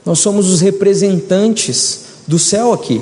[0.05, 3.01] Nós somos os representantes do céu aqui.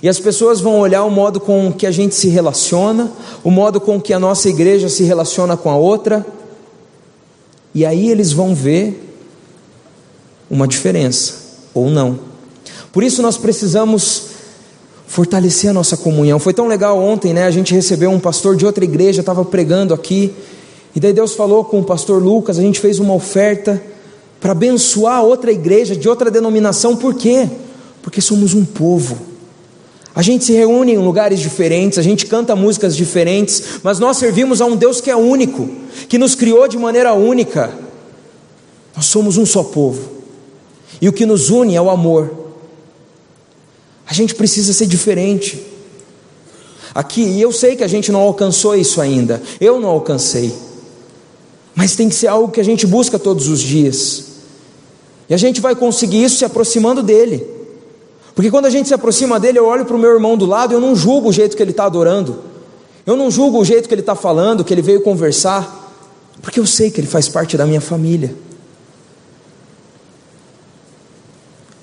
[0.00, 3.10] E as pessoas vão olhar o modo com que a gente se relaciona,
[3.42, 6.24] o modo com que a nossa igreja se relaciona com a outra,
[7.74, 9.12] e aí eles vão ver
[10.48, 11.34] uma diferença,
[11.74, 12.20] ou não.
[12.92, 14.27] Por isso nós precisamos
[15.18, 16.38] fortalecer a nossa comunhão.
[16.38, 17.42] Foi tão legal ontem, né?
[17.42, 20.32] A gente recebeu um pastor de outra igreja, estava pregando aqui,
[20.94, 23.82] e daí Deus falou com o pastor Lucas, a gente fez uma oferta
[24.40, 27.48] para abençoar outra igreja de outra denominação, por quê?
[28.00, 29.18] Porque somos um povo.
[30.14, 34.60] A gente se reúne em lugares diferentes, a gente canta músicas diferentes, mas nós servimos
[34.60, 35.68] a um Deus que é único,
[36.08, 37.72] que nos criou de maneira única.
[38.94, 40.10] Nós somos um só povo,
[41.02, 42.47] e o que nos une é o amor.
[44.08, 45.62] A gente precisa ser diferente.
[46.94, 50.52] Aqui, e eu sei que a gente não alcançou isso ainda, eu não alcancei,
[51.74, 54.24] mas tem que ser algo que a gente busca todos os dias,
[55.28, 57.46] e a gente vai conseguir isso se aproximando dEle.
[58.34, 60.72] Porque quando a gente se aproxima dele, eu olho para o meu irmão do lado,
[60.72, 62.38] eu não julgo o jeito que ele está adorando,
[63.04, 65.92] eu não julgo o jeito que ele está falando, que ele veio conversar,
[66.40, 68.34] porque eu sei que ele faz parte da minha família.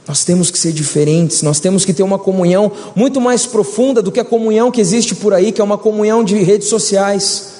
[0.07, 4.11] Nós temos que ser diferentes, nós temos que ter uma comunhão muito mais profunda do
[4.11, 7.55] que a comunhão que existe por aí, que é uma comunhão de redes sociais.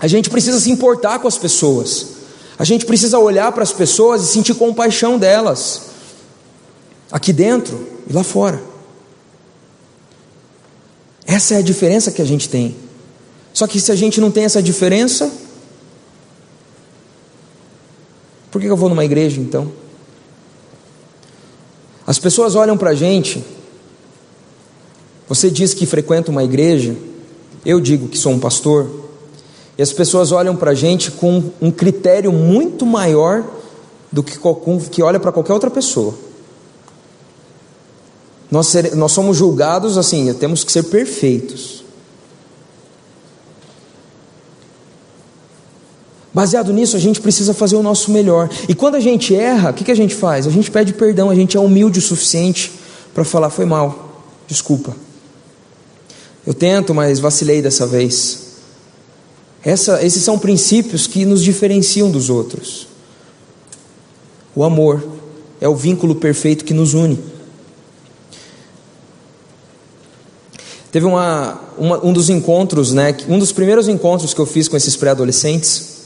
[0.00, 2.06] A gente precisa se importar com as pessoas.
[2.58, 5.82] A gente precisa olhar para as pessoas e sentir compaixão delas,
[7.10, 8.60] aqui dentro e lá fora.
[11.24, 12.76] Essa é a diferença que a gente tem.
[13.52, 15.30] Só que se a gente não tem essa diferença,
[18.50, 19.70] por que eu vou numa igreja então?
[22.06, 23.44] As pessoas olham para a gente,
[25.28, 26.96] você diz que frequenta uma igreja,
[27.64, 28.90] eu digo que sou um pastor,
[29.78, 33.44] e as pessoas olham para a gente com um critério muito maior
[34.10, 34.38] do que,
[34.90, 36.14] que olha para qualquer outra pessoa.
[38.50, 41.79] Nós, nós somos julgados assim, temos que ser perfeitos.
[46.32, 48.48] Baseado nisso, a gente precisa fazer o nosso melhor.
[48.68, 50.46] E quando a gente erra, o que, que a gente faz?
[50.46, 52.70] A gente pede perdão, a gente é humilde o suficiente
[53.12, 54.94] para falar: foi mal, desculpa.
[56.46, 58.50] Eu tento, mas vacilei dessa vez.
[59.62, 62.86] Essa, esses são princípios que nos diferenciam dos outros.
[64.54, 65.04] O amor
[65.60, 67.18] é o vínculo perfeito que nos une.
[70.90, 74.76] Teve uma, uma, um dos encontros, né, um dos primeiros encontros que eu fiz com
[74.76, 75.99] esses pré-adolescentes.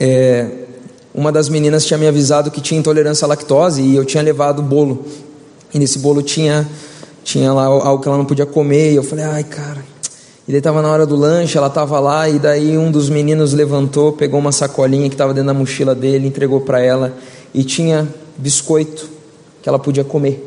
[0.00, 0.46] É,
[1.14, 4.62] uma das meninas tinha me avisado que tinha intolerância à lactose e eu tinha levado
[4.62, 5.04] bolo.
[5.74, 6.66] E nesse bolo tinha,
[7.22, 8.92] tinha lá algo que ela não podia comer.
[8.92, 9.84] E eu falei, ai cara,
[10.48, 13.52] e daí estava na hora do lanche, ela estava lá, e daí um dos meninos
[13.52, 17.14] levantou, pegou uma sacolinha que estava dentro da mochila dele, entregou para ela,
[17.54, 19.08] e tinha biscoito
[19.62, 20.44] que ela podia comer,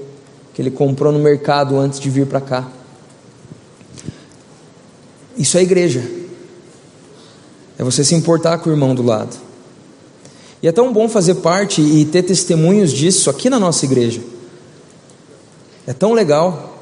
[0.54, 2.68] que ele comprou no mercado antes de vir para cá.
[5.38, 6.23] Isso é igreja.
[7.78, 9.36] É você se importar com o irmão do lado.
[10.62, 14.22] E é tão bom fazer parte e ter testemunhos disso aqui na nossa igreja.
[15.86, 16.80] É tão legal.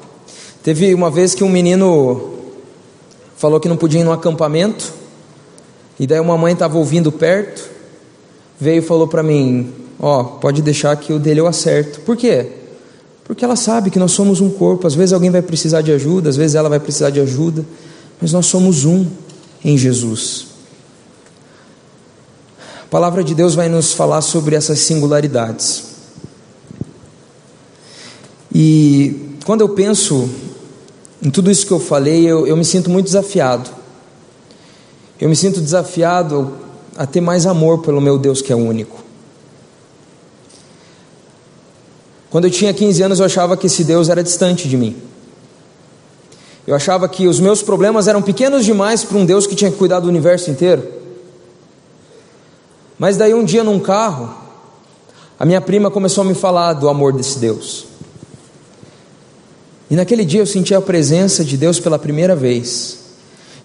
[0.62, 2.34] Teve uma vez que um menino
[3.36, 4.93] falou que não podia ir no acampamento,
[5.99, 7.67] e daí uma mãe estava ouvindo perto,
[8.60, 12.01] veio e falou para mim: Ó, oh, pode deixar que o dele eu acerto.
[12.01, 12.47] Por quê?
[13.23, 16.30] Porque ela sabe que nós somos um corpo, às vezes alguém vai precisar de ajuda,
[16.30, 17.65] às vezes ela vai precisar de ajuda,
[18.21, 19.08] mas nós somos um
[19.65, 20.51] em Jesus.
[22.91, 25.84] A palavra de Deus vai nos falar sobre essas singularidades.
[28.54, 30.30] E quando eu penso
[31.23, 33.69] em tudo isso que eu falei, eu, eu me sinto muito desafiado.
[35.21, 36.54] Eu me sinto desafiado
[36.97, 39.01] a ter mais amor pelo meu Deus que é único.
[42.30, 44.97] Quando eu tinha 15 anos, eu achava que esse Deus era distante de mim.
[46.67, 49.77] Eu achava que os meus problemas eram pequenos demais para um Deus que tinha que
[49.77, 50.99] cuidar do universo inteiro.
[53.02, 54.30] Mas daí um dia num carro,
[55.40, 57.86] a minha prima começou a me falar do amor desse Deus.
[59.90, 63.00] E naquele dia eu senti a presença de Deus pela primeira vez.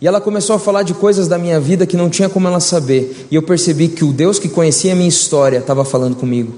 [0.00, 2.60] E ela começou a falar de coisas da minha vida que não tinha como ela
[2.60, 3.26] saber.
[3.30, 6.54] E eu percebi que o Deus que conhecia a minha história estava falando comigo.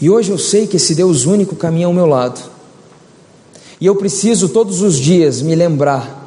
[0.00, 2.40] E hoje eu sei que esse Deus único caminha ao meu lado.
[3.80, 6.17] E eu preciso todos os dias me lembrar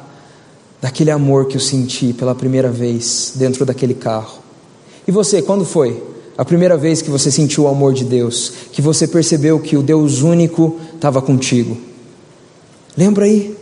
[0.82, 4.40] daquele amor que eu senti pela primeira vez dentro daquele carro.
[5.06, 6.02] E você, quando foi?
[6.36, 9.82] A primeira vez que você sentiu o amor de Deus, que você percebeu que o
[9.82, 11.78] Deus único estava contigo.
[12.96, 13.56] Lembra aí?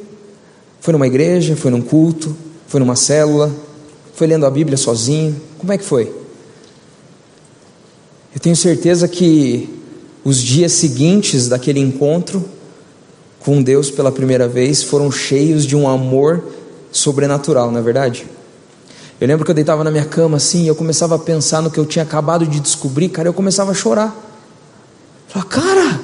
[0.81, 2.35] Foi numa igreja, foi num culto,
[2.67, 3.55] foi numa célula,
[4.15, 5.37] foi lendo a Bíblia sozinho.
[5.59, 6.11] Como é que foi?
[8.35, 9.69] Eu tenho certeza que
[10.25, 12.43] os dias seguintes daquele encontro
[13.41, 16.60] com Deus pela primeira vez foram cheios de um amor
[16.93, 18.27] sobrenatural, não é verdade?
[19.21, 21.71] Eu lembro que eu deitava na minha cama assim, e eu começava a pensar no
[21.71, 24.17] que eu tinha acabado de descobrir, cara, eu começava a chorar.
[25.29, 26.01] Falava, cara,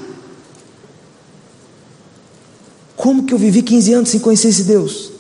[2.97, 5.12] como que eu vivi 15 anos sem conhecer esse Deus?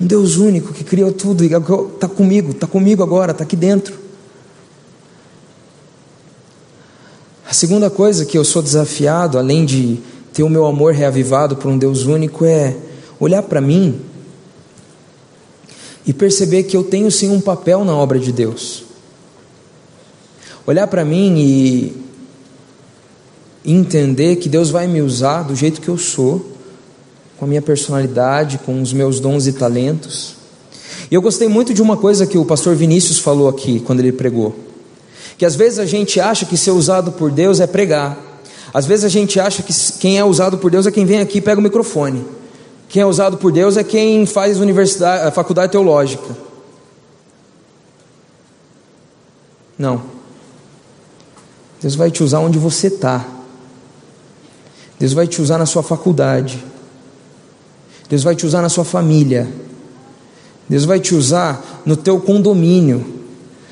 [0.00, 4.06] Um Deus único que criou tudo e está comigo, está comigo agora, está aqui dentro.
[7.56, 9.98] segunda coisa que eu sou desafiado, além de
[10.32, 12.76] ter o meu amor reavivado por um Deus único, é
[13.18, 14.00] olhar para mim
[16.06, 18.84] e perceber que eu tenho sim um papel na obra de Deus.
[20.66, 22.06] Olhar para mim e
[23.64, 26.54] entender que Deus vai me usar do jeito que eu sou,
[27.38, 30.36] com a minha personalidade, com os meus dons e talentos.
[31.10, 34.12] E eu gostei muito de uma coisa que o pastor Vinícius falou aqui quando ele
[34.12, 34.56] pregou.
[35.36, 38.18] Que às vezes a gente acha que ser usado por Deus é pregar.
[38.72, 41.38] Às vezes a gente acha que quem é usado por Deus é quem vem aqui
[41.38, 42.24] e pega o microfone.
[42.88, 46.36] Quem é usado por Deus é quem faz universidade, faculdade teológica.
[49.78, 50.02] Não.
[51.80, 53.26] Deus vai te usar onde você está.
[54.98, 56.64] Deus vai te usar na sua faculdade.
[58.08, 59.48] Deus vai te usar na sua família.
[60.68, 63.14] Deus vai te usar no teu condomínio.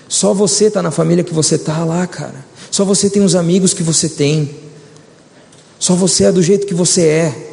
[0.09, 2.45] Só você está na família que você está lá, cara.
[2.71, 4.55] Só você tem os amigos que você tem.
[5.79, 7.44] Só você é do jeito que você é.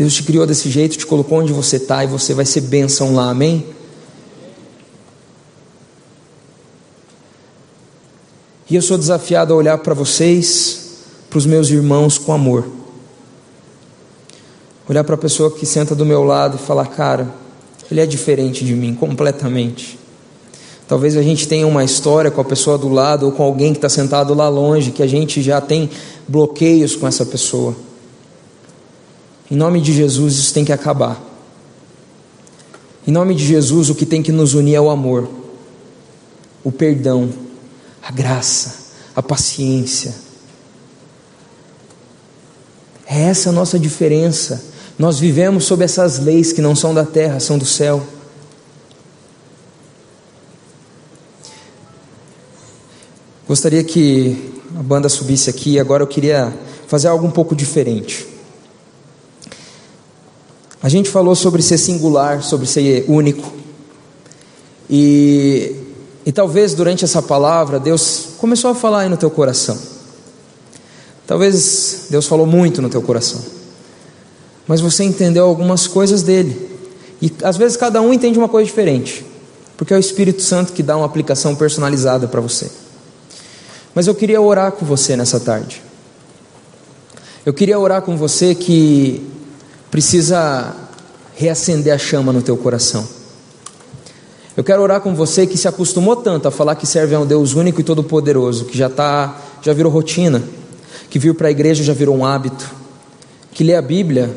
[0.00, 3.14] Deus te criou desse jeito, te colocou onde você está e você vai ser bênção
[3.14, 3.66] lá, amém?
[8.70, 12.66] E eu sou desafiado a olhar para vocês, para os meus irmãos com amor.
[14.88, 17.28] Olhar para a pessoa que senta do meu lado e falar: cara,
[17.90, 19.98] ele é diferente de mim, completamente.
[20.88, 23.76] Talvez a gente tenha uma história com a pessoa do lado ou com alguém que
[23.78, 25.90] está sentado lá longe, que a gente já tem
[26.26, 27.89] bloqueios com essa pessoa.
[29.50, 31.20] Em nome de Jesus, isso tem que acabar.
[33.06, 35.28] Em nome de Jesus, o que tem que nos unir é o amor,
[36.62, 37.28] o perdão,
[38.02, 40.14] a graça, a paciência.
[43.06, 44.62] É essa a nossa diferença.
[44.96, 48.06] Nós vivemos sob essas leis que não são da terra, são do céu.
[53.48, 56.54] Gostaria que a banda subisse aqui, agora eu queria
[56.86, 58.28] fazer algo um pouco diferente.
[60.82, 63.52] A gente falou sobre ser singular, sobre ser único.
[64.88, 65.76] E,
[66.24, 69.78] e talvez durante essa palavra Deus começou a falar aí no teu coração.
[71.26, 73.40] Talvez Deus falou muito no teu coração.
[74.66, 76.70] Mas você entendeu algumas coisas dele.
[77.20, 79.24] E às vezes cada um entende uma coisa diferente.
[79.76, 82.70] Porque é o Espírito Santo que dá uma aplicação personalizada para você.
[83.94, 85.82] Mas eu queria orar com você nessa tarde.
[87.44, 89.26] Eu queria orar com você que
[89.90, 90.74] precisa
[91.34, 93.06] reacender a chama no teu coração.
[94.56, 97.26] Eu quero orar com você que se acostumou tanto a falar que serve a um
[97.26, 100.42] Deus único e todo-poderoso, que já tá, já virou rotina,
[101.08, 102.70] que vir para a igreja já virou um hábito,
[103.52, 104.36] que lê a Bíblia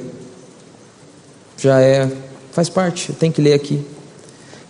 [1.57, 2.09] já é,
[2.51, 3.85] faz parte, tem que ler aqui.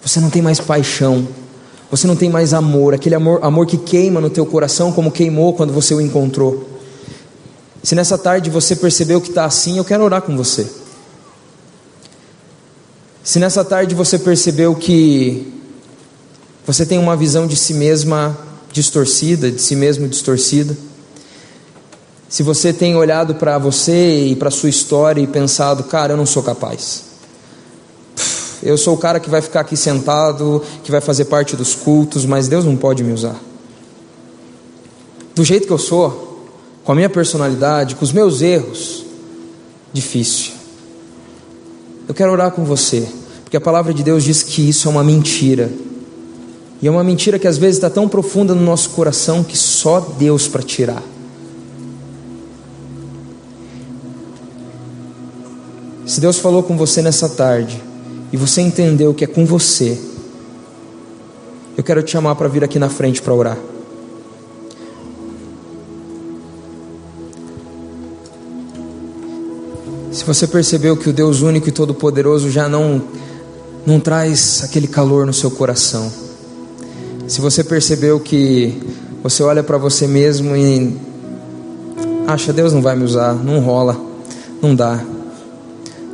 [0.02, 1.28] Você não tem mais paixão,
[1.90, 5.54] você não tem mais amor, aquele amor, amor que queima no teu coração como queimou
[5.54, 6.73] quando você o encontrou.
[7.84, 10.66] Se nessa tarde você percebeu que está assim, eu quero orar com você.
[13.22, 15.54] Se nessa tarde você percebeu que
[16.66, 18.38] você tem uma visão de si mesma
[18.72, 20.78] distorcida, de si mesmo distorcida,
[22.30, 26.26] se você tem olhado para você e para sua história e pensado, cara, eu não
[26.26, 27.04] sou capaz.
[28.64, 32.26] Eu sou o cara que vai ficar aqui sentado, que vai fazer parte dos cultos,
[32.26, 33.36] mas Deus não pode me usar.
[35.36, 36.33] Do jeito que eu sou,
[36.84, 39.06] com a minha personalidade, com os meus erros,
[39.92, 40.54] difícil.
[42.08, 43.08] Eu quero orar com você,
[43.44, 45.72] porque a palavra de Deus diz que isso é uma mentira.
[46.82, 50.02] E é uma mentira que às vezes está tão profunda no nosso coração que só
[50.02, 51.02] Deus para tirar.
[56.06, 57.82] Se Deus falou com você nessa tarde
[58.34, 59.98] e você entendeu que é com você,
[61.78, 63.58] eu quero te chamar para vir aqui na frente para orar.
[70.24, 73.02] Se você percebeu que o Deus único e todo-poderoso já não
[73.86, 76.10] não traz aquele calor no seu coração.
[77.28, 78.82] Se você percebeu que
[79.22, 80.96] você olha para você mesmo e
[82.26, 84.00] acha Deus não vai me usar, não rola,
[84.62, 85.04] não dá.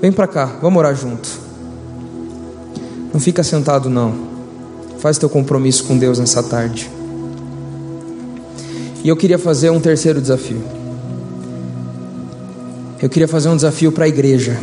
[0.01, 1.29] Vem para cá, vamos orar junto.
[3.13, 4.15] Não fica sentado não.
[4.97, 6.89] Faz teu compromisso com Deus nessa tarde.
[9.03, 10.78] E eu queria fazer um terceiro desafio
[13.01, 14.59] eu queria fazer um desafio para a igreja.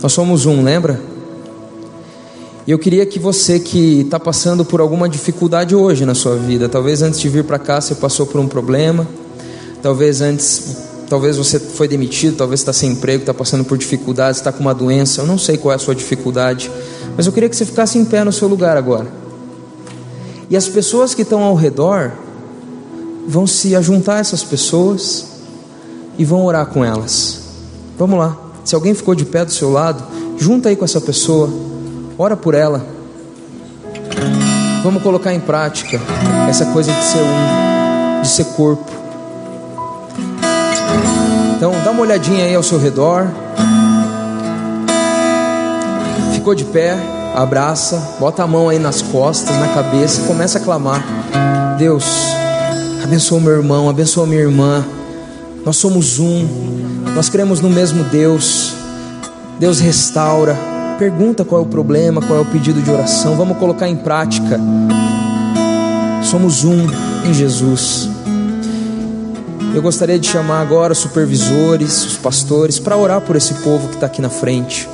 [0.00, 1.00] Nós somos um, lembra?
[2.66, 6.68] E eu queria que você que está passando por alguma dificuldade hoje na sua vida,
[6.68, 9.06] talvez antes de vir para cá você passou por um problema,
[9.82, 10.76] talvez antes,
[11.10, 14.72] talvez você foi demitido, talvez está sem emprego, está passando por dificuldades, está com uma
[14.72, 16.70] doença, eu não sei qual é a sua dificuldade,
[17.16, 19.08] mas eu queria que você ficasse em pé no seu lugar agora.
[20.48, 22.12] E as pessoas que estão ao redor
[23.26, 25.26] vão se ajuntar a essas pessoas
[26.16, 27.43] e vão orar com elas.
[27.96, 28.36] Vamos lá.
[28.64, 30.02] Se alguém ficou de pé do seu lado,
[30.38, 31.48] junta aí com essa pessoa,
[32.18, 32.84] ora por ela.
[34.82, 36.00] Vamos colocar em prática
[36.48, 38.90] essa coisa de ser um, de ser corpo.
[41.56, 43.28] Então, dá uma olhadinha aí ao seu redor.
[46.34, 46.98] Ficou de pé,
[47.34, 51.02] abraça, bota a mão aí nas costas, na cabeça e começa a clamar:
[51.78, 52.04] Deus,
[53.02, 54.84] abençoa meu irmão, abençoa minha irmã.
[55.64, 56.46] Nós somos um,
[57.14, 58.74] nós cremos no mesmo Deus.
[59.58, 60.56] Deus restaura.
[60.98, 63.36] Pergunta qual é o problema, qual é o pedido de oração.
[63.36, 64.60] Vamos colocar em prática.
[66.22, 66.86] Somos um
[67.24, 68.08] em Jesus.
[69.74, 73.94] Eu gostaria de chamar agora os supervisores, os pastores, para orar por esse povo que
[73.94, 74.88] está aqui na frente.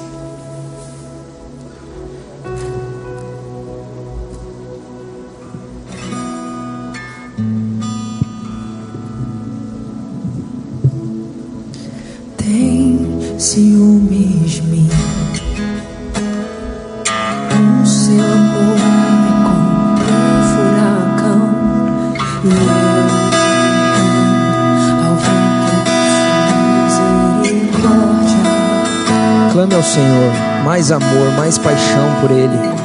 [30.80, 32.79] Mais amor, mais paixão por Ele.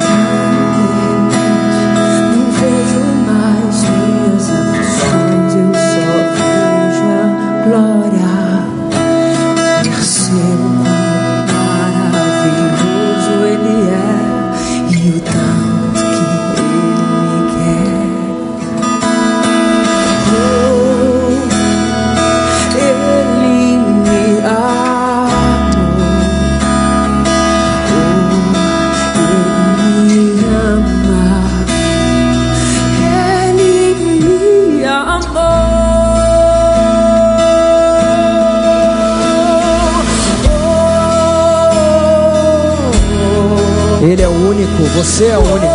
[44.94, 45.66] Você é único.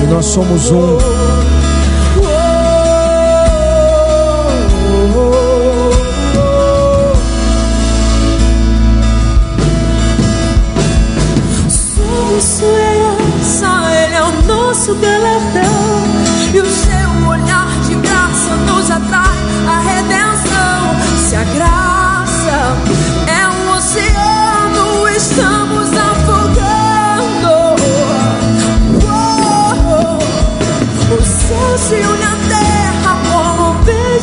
[0.00, 1.39] E nós somos um.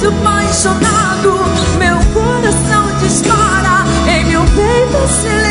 [0.08, 1.40] Beijo apaixonado.
[1.78, 5.47] Meu coração dispara em meu peito acelerando.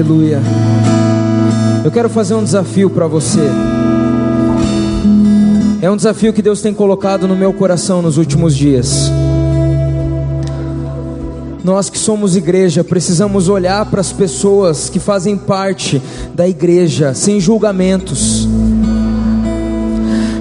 [0.00, 0.40] Aleluia.
[1.84, 3.42] Eu quero fazer um desafio para você.
[5.82, 9.10] É um desafio que Deus tem colocado no meu coração nos últimos dias.
[11.62, 16.00] Nós que somos igreja, precisamos olhar para as pessoas que fazem parte
[16.34, 18.48] da igreja, sem julgamentos.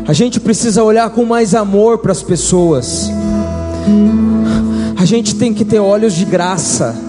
[0.07, 3.12] A gente precisa olhar com mais amor para as pessoas.
[4.95, 7.09] A gente tem que ter olhos de graça.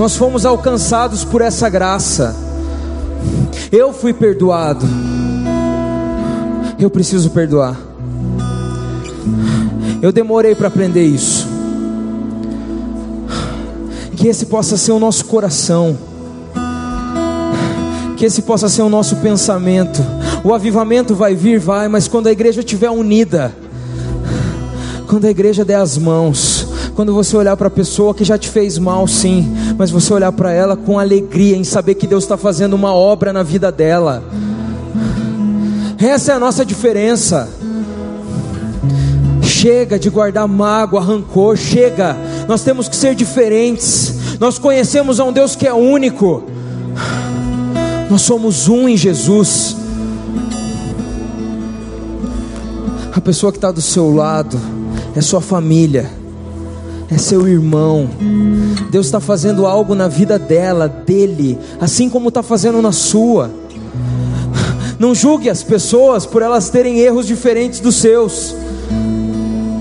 [0.00, 2.34] Nós fomos alcançados por essa graça.
[3.70, 4.86] Eu fui perdoado.
[6.78, 7.78] Eu preciso perdoar.
[10.00, 11.46] Eu demorei para aprender isso.
[14.16, 15.94] Que esse possa ser o nosso coração.
[18.16, 20.02] Que esse possa ser o nosso pensamento.
[20.42, 23.52] O avivamento vai vir, vai, mas quando a igreja estiver unida,
[25.06, 28.48] quando a igreja der as mãos, quando você olhar para a pessoa que já te
[28.48, 32.36] fez mal, sim, mas você olhar para ela com alegria em saber que Deus está
[32.36, 34.22] fazendo uma obra na vida dela.
[35.96, 37.48] Essa é a nossa diferença.
[39.40, 42.14] Chega de guardar mágoa, rancor, chega.
[42.46, 44.36] Nós temos que ser diferentes.
[44.38, 46.44] Nós conhecemos a um Deus que é único.
[48.10, 49.78] Nós somos um em Jesus.
[53.14, 54.60] A pessoa que está do seu lado
[55.16, 56.10] é sua família,
[57.10, 58.08] é seu irmão.
[58.90, 63.50] Deus está fazendo algo na vida dela, dele, assim como está fazendo na sua.
[64.98, 68.54] Não julgue as pessoas por elas terem erros diferentes dos seus.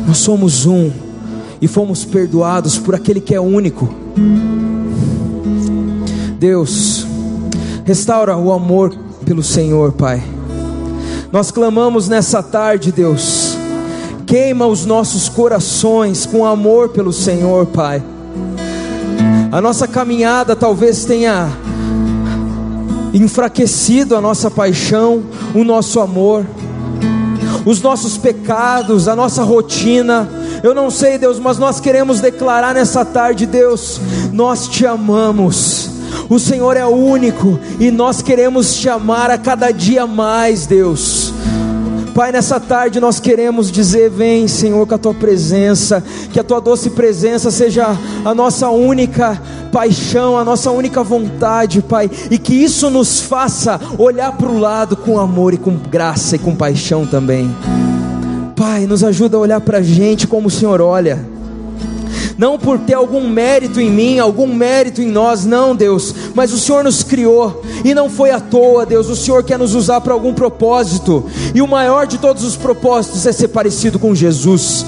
[0.07, 0.89] Nós somos um
[1.61, 3.93] e fomos perdoados por aquele que é único.
[6.39, 7.05] Deus,
[7.83, 10.23] restaura o amor pelo Senhor, Pai.
[11.31, 13.38] Nós clamamos nessa tarde, Deus.
[14.29, 17.99] Queima os nossos corações com amor pelo Senhor, Pai.
[19.51, 21.49] A nossa caminhada talvez tenha
[23.11, 25.23] enfraquecido a nossa paixão,
[25.55, 26.45] o nosso amor,
[27.65, 30.29] os nossos pecados, a nossa rotina.
[30.61, 33.99] Eu não sei, Deus, mas nós queremos declarar nessa tarde, Deus,
[34.31, 35.89] nós te amamos.
[36.29, 41.18] O Senhor é único e nós queremos te amar a cada dia mais, Deus.
[42.13, 46.59] Pai, nessa tarde nós queremos dizer: Vem, Senhor, com a tua presença, que a tua
[46.59, 49.41] doce presença seja a nossa única
[49.71, 54.97] paixão, a nossa única vontade, Pai, e que isso nos faça olhar para o lado
[54.97, 57.55] com amor e com graça e com paixão também.
[58.55, 61.38] Pai, nos ajuda a olhar para a gente como o Senhor olha
[62.39, 66.57] não por ter algum mérito em mim, algum mérito em nós, não, Deus, mas o
[66.57, 69.09] Senhor nos criou e não foi à toa, Deus.
[69.09, 73.25] O Senhor quer nos usar para algum propósito, e o maior de todos os propósitos
[73.25, 74.85] é ser parecido com Jesus.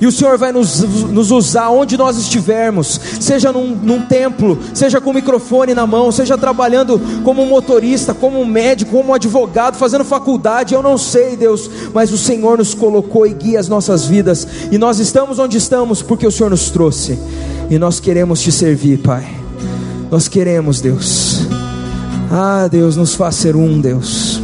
[0.00, 5.00] E o Senhor vai nos, nos usar onde nós estivermos, seja num, num, templo, seja
[5.00, 10.74] com o microfone na mão, seja trabalhando como motorista, como médico, como advogado, fazendo faculdade,
[10.74, 14.78] eu não sei, Deus, mas o Senhor nos colocou e guia as nossas vidas, e
[14.78, 17.18] nós estamos onde estamos porque o Senhor nos trouxe,
[17.68, 19.26] e nós queremos te servir, Pai.
[20.10, 21.42] Nós queremos, Deus.
[22.30, 24.40] Ah, Deus, nos faz ser um, Deus.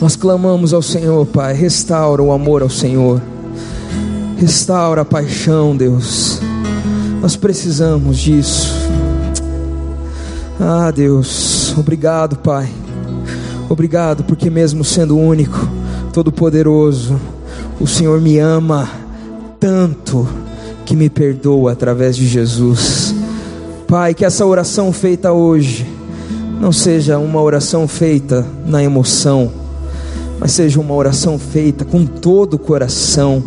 [0.00, 3.20] Nós clamamos ao Senhor, Pai, restaura o amor ao Senhor.
[4.36, 6.40] Restaura a paixão, Deus.
[7.22, 8.70] Nós precisamos disso.
[10.60, 12.68] Ah, Deus, obrigado, Pai.
[13.68, 15.58] Obrigado, porque mesmo sendo único,
[16.12, 17.18] todo-poderoso,
[17.80, 18.88] o Senhor me ama
[19.58, 20.28] tanto
[20.84, 23.14] que me perdoa através de Jesus.
[23.88, 25.86] Pai, que essa oração feita hoje
[26.60, 29.50] não seja uma oração feita na emoção,
[30.38, 33.42] mas seja uma oração feita com todo o coração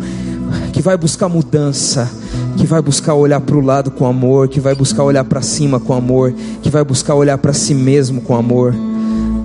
[0.80, 2.10] que vai buscar mudança,
[2.56, 5.78] que vai buscar olhar para o lado com amor, que vai buscar olhar para cima
[5.78, 8.74] com amor, que vai buscar olhar para si mesmo com amor.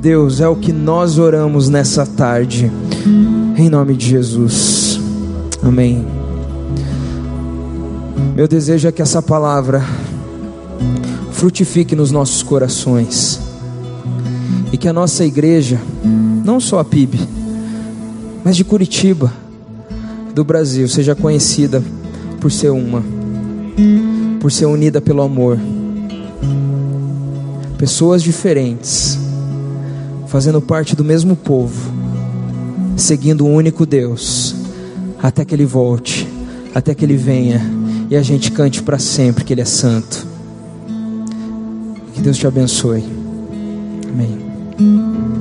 [0.02, 2.72] Deus, é o que nós oramos nessa tarde,
[3.58, 4.98] em nome de Jesus.
[5.62, 6.08] Amém.
[8.34, 9.84] Meu desejo é que essa palavra
[11.34, 13.42] frutifique nos nossos corações
[14.72, 15.82] e que a nossa igreja,
[16.46, 17.20] não só a PIB,
[18.42, 19.44] mas de Curitiba,
[20.36, 21.82] do Brasil seja conhecida
[22.42, 23.02] por ser uma,
[24.42, 25.58] por ser unida pelo amor.
[27.78, 29.18] Pessoas diferentes,
[30.28, 31.90] fazendo parte do mesmo povo,
[32.98, 34.54] seguindo um único Deus,
[35.24, 36.28] até que Ele volte,
[36.74, 37.62] até que Ele venha
[38.10, 40.28] e a gente cante para sempre que Ele é santo.
[42.14, 43.04] Que Deus te abençoe.
[44.10, 45.35] Amém.